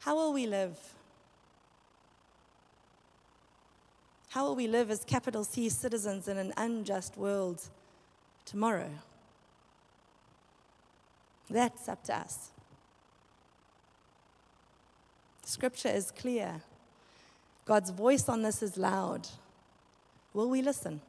How 0.00 0.16
will 0.16 0.32
we 0.34 0.46
live? 0.46 0.76
How 4.28 4.44
will 4.44 4.56
we 4.56 4.66
live 4.66 4.90
as 4.90 5.04
capital 5.04 5.44
C 5.44 5.70
citizens 5.70 6.28
in 6.28 6.36
an 6.36 6.52
unjust 6.58 7.16
world? 7.16 7.62
Tomorrow. 8.44 8.90
That's 11.50 11.88
up 11.88 12.02
to 12.04 12.16
us. 12.16 12.50
Scripture 15.44 15.88
is 15.88 16.10
clear. 16.10 16.62
God's 17.64 17.90
voice 17.90 18.28
on 18.28 18.42
this 18.42 18.62
is 18.62 18.76
loud. 18.76 19.28
Will 20.32 20.48
we 20.48 20.62
listen? 20.62 21.00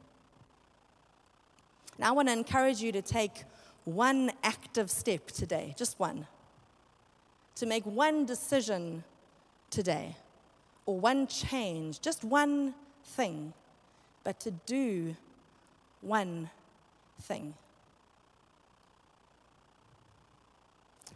Now, 1.98 2.10
I 2.10 2.12
want 2.12 2.28
to 2.28 2.32
encourage 2.32 2.80
you 2.80 2.92
to 2.92 3.02
take 3.02 3.44
one 3.84 4.32
active 4.42 4.90
step 4.90 5.28
today, 5.28 5.74
just 5.78 5.98
one, 5.98 6.26
to 7.54 7.66
make 7.66 7.84
one 7.84 8.26
decision 8.26 9.04
today, 9.70 10.16
or 10.84 10.98
one 10.98 11.26
change, 11.26 12.00
just 12.00 12.22
one 12.22 12.74
thing, 13.04 13.52
but 14.24 14.38
to 14.40 14.50
do 14.50 15.16
one 16.02 16.50
thing. 17.26 17.54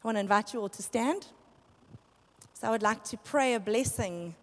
I 0.03 0.07
want 0.07 0.17
to 0.17 0.21
invite 0.21 0.53
you 0.53 0.61
all 0.61 0.69
to 0.69 0.83
stand. 0.83 1.27
So 2.55 2.69
I 2.69 2.71
would 2.71 2.83
like 2.83 3.05
to 3.05 3.17
pray 3.19 3.55
a 3.55 3.61
blessing 3.61 4.35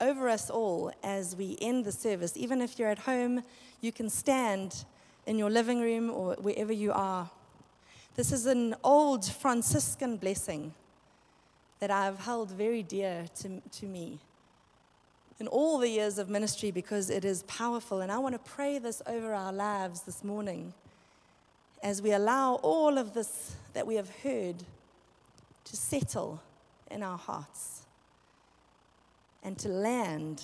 over 0.00 0.28
us 0.28 0.50
all 0.50 0.92
as 1.02 1.34
we 1.34 1.56
end 1.60 1.84
the 1.84 1.92
service. 1.92 2.36
Even 2.36 2.60
if 2.60 2.78
you're 2.78 2.88
at 2.88 3.00
home, 3.00 3.42
you 3.80 3.92
can 3.92 4.08
stand 4.08 4.84
in 5.26 5.38
your 5.38 5.50
living 5.50 5.80
room 5.80 6.10
or 6.10 6.34
wherever 6.34 6.72
you 6.72 6.92
are. 6.92 7.30
This 8.14 8.30
is 8.30 8.46
an 8.46 8.74
old 8.84 9.24
Franciscan 9.24 10.16
blessing 10.16 10.74
that 11.80 11.90
I've 11.90 12.20
held 12.20 12.50
very 12.50 12.82
dear 12.82 13.26
to, 13.40 13.60
to 13.60 13.86
me 13.86 14.18
in 15.38 15.48
all 15.48 15.78
the 15.78 15.88
years 15.88 16.18
of 16.18 16.30
ministry 16.30 16.70
because 16.70 17.10
it 17.10 17.24
is 17.24 17.42
powerful. 17.44 18.00
And 18.00 18.10
I 18.10 18.18
want 18.18 18.34
to 18.34 18.50
pray 18.50 18.78
this 18.78 19.02
over 19.06 19.34
our 19.34 19.52
lives 19.52 20.02
this 20.02 20.24
morning 20.24 20.72
as 21.82 22.02
we 22.02 22.12
allow 22.12 22.54
all 22.56 22.98
of 22.98 23.14
this 23.14 23.54
that 23.74 23.86
we 23.86 23.96
have 23.96 24.10
heard 24.22 24.56
to 25.64 25.76
settle 25.76 26.40
in 26.90 27.02
our 27.02 27.18
hearts 27.18 27.82
and 29.42 29.58
to 29.58 29.68
land. 29.68 30.42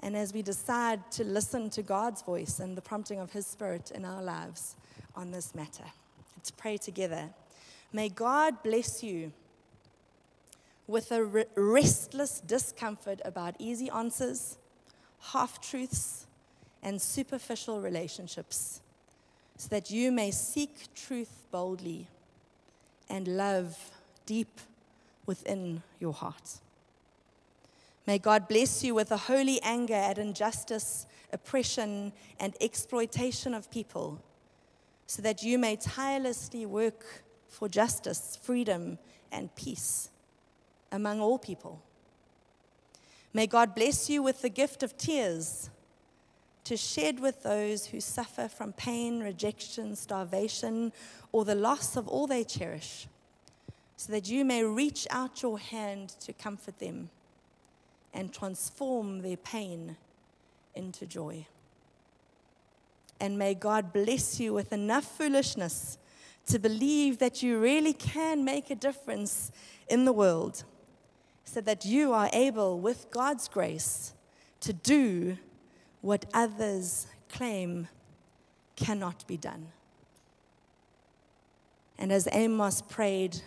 And 0.00 0.16
as 0.16 0.32
we 0.32 0.42
decide 0.42 1.10
to 1.12 1.24
listen 1.24 1.70
to 1.70 1.82
God's 1.82 2.22
voice 2.22 2.58
and 2.58 2.76
the 2.76 2.82
prompting 2.82 3.20
of 3.20 3.32
His 3.32 3.46
Spirit 3.46 3.90
in 3.90 4.04
our 4.04 4.22
lives 4.22 4.76
on 5.14 5.30
this 5.30 5.54
matter, 5.54 5.84
let's 6.36 6.50
pray 6.50 6.76
together. 6.76 7.28
May 7.92 8.08
God 8.08 8.62
bless 8.62 9.02
you 9.02 9.32
with 10.86 11.12
a 11.12 11.44
restless 11.54 12.40
discomfort 12.40 13.20
about 13.24 13.54
easy 13.58 13.88
answers, 13.90 14.58
half 15.32 15.60
truths, 15.60 16.26
and 16.82 17.00
superficial 17.00 17.80
relationships 17.80 18.80
so 19.60 19.68
that 19.68 19.90
you 19.90 20.10
may 20.10 20.30
seek 20.30 20.88
truth 20.94 21.44
boldly 21.50 22.06
and 23.10 23.28
love 23.28 23.76
deep 24.24 24.58
within 25.26 25.82
your 25.98 26.14
heart. 26.14 26.60
May 28.06 28.16
God 28.16 28.48
bless 28.48 28.82
you 28.82 28.94
with 28.94 29.12
a 29.12 29.18
holy 29.18 29.60
anger 29.60 29.92
at 29.92 30.16
injustice, 30.16 31.04
oppression, 31.30 32.14
and 32.40 32.54
exploitation 32.58 33.52
of 33.52 33.70
people, 33.70 34.22
so 35.06 35.20
that 35.20 35.42
you 35.42 35.58
may 35.58 35.76
tirelessly 35.76 36.64
work 36.64 37.22
for 37.46 37.68
justice, 37.68 38.38
freedom, 38.42 38.98
and 39.30 39.54
peace 39.56 40.08
among 40.90 41.20
all 41.20 41.38
people. 41.38 41.82
May 43.34 43.46
God 43.46 43.74
bless 43.74 44.08
you 44.08 44.22
with 44.22 44.40
the 44.40 44.48
gift 44.48 44.82
of 44.82 44.96
tears 44.96 45.68
to 46.70 46.76
shed 46.76 47.18
with 47.18 47.42
those 47.42 47.86
who 47.86 48.00
suffer 48.00 48.46
from 48.46 48.72
pain, 48.72 49.18
rejection, 49.18 49.96
starvation, 49.96 50.92
or 51.32 51.44
the 51.44 51.56
loss 51.56 51.96
of 51.96 52.06
all 52.06 52.28
they 52.28 52.44
cherish, 52.44 53.08
so 53.96 54.12
that 54.12 54.28
you 54.28 54.44
may 54.44 54.62
reach 54.62 55.04
out 55.10 55.42
your 55.42 55.58
hand 55.58 56.10
to 56.20 56.32
comfort 56.32 56.78
them 56.78 57.10
and 58.14 58.32
transform 58.32 59.22
their 59.22 59.36
pain 59.36 59.96
into 60.76 61.06
joy. 61.06 61.44
And 63.18 63.36
may 63.36 63.54
God 63.54 63.92
bless 63.92 64.38
you 64.38 64.54
with 64.54 64.72
enough 64.72 65.18
foolishness 65.18 65.98
to 66.46 66.60
believe 66.60 67.18
that 67.18 67.42
you 67.42 67.58
really 67.58 67.94
can 67.94 68.44
make 68.44 68.70
a 68.70 68.76
difference 68.76 69.50
in 69.88 70.04
the 70.04 70.12
world, 70.12 70.62
so 71.44 71.60
that 71.62 71.84
you 71.84 72.12
are 72.12 72.30
able, 72.32 72.78
with 72.78 73.10
God's 73.10 73.48
grace, 73.48 74.14
to 74.60 74.72
do 74.72 75.36
what 76.00 76.26
others 76.32 77.06
claim 77.28 77.88
cannot 78.76 79.26
be 79.26 79.36
done. 79.36 79.68
And 81.98 82.10
as 82.10 82.26
Amos 82.32 82.80
prayed, 82.80 83.40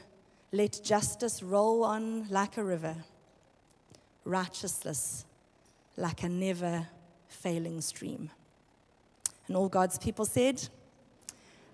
let 0.51 0.80
justice 0.84 1.41
roll 1.41 1.84
on 1.84 2.28
like 2.30 2.58
a 2.58 2.64
river, 2.64 2.95
righteousness 4.24 5.26
like 5.97 6.24
a 6.24 6.30
never 6.30 6.88
failing 7.28 7.82
stream. 7.82 8.30
And 9.47 9.58
all 9.58 9.70
God's 9.70 9.97
people 9.97 10.26
said, 10.26 10.70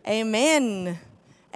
Amen. 0.07 0.97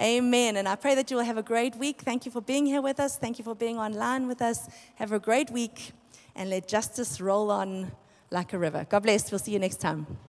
Amen. 0.00 0.56
And 0.56 0.68
I 0.68 0.76
pray 0.76 0.94
that 0.96 1.10
you 1.10 1.16
will 1.16 1.24
have 1.24 1.38
a 1.38 1.42
great 1.42 1.76
week. 1.76 2.02
Thank 2.02 2.26
you 2.26 2.32
for 2.32 2.42
being 2.42 2.66
here 2.66 2.82
with 2.82 3.00
us. 3.00 3.16
Thank 3.16 3.38
you 3.38 3.44
for 3.44 3.54
being 3.54 3.78
online 3.78 4.26
with 4.26 4.42
us. 4.42 4.68
Have 4.96 5.12
a 5.12 5.18
great 5.18 5.50
week 5.50 5.92
and 6.34 6.50
let 6.50 6.68
justice 6.68 7.20
roll 7.20 7.50
on 7.50 7.92
like 8.34 8.52
a 8.52 8.58
river. 8.58 8.86
God 8.90 9.04
bless. 9.04 9.30
We'll 9.30 9.38
see 9.38 9.52
you 9.52 9.58
next 9.58 9.80
time. 9.80 10.18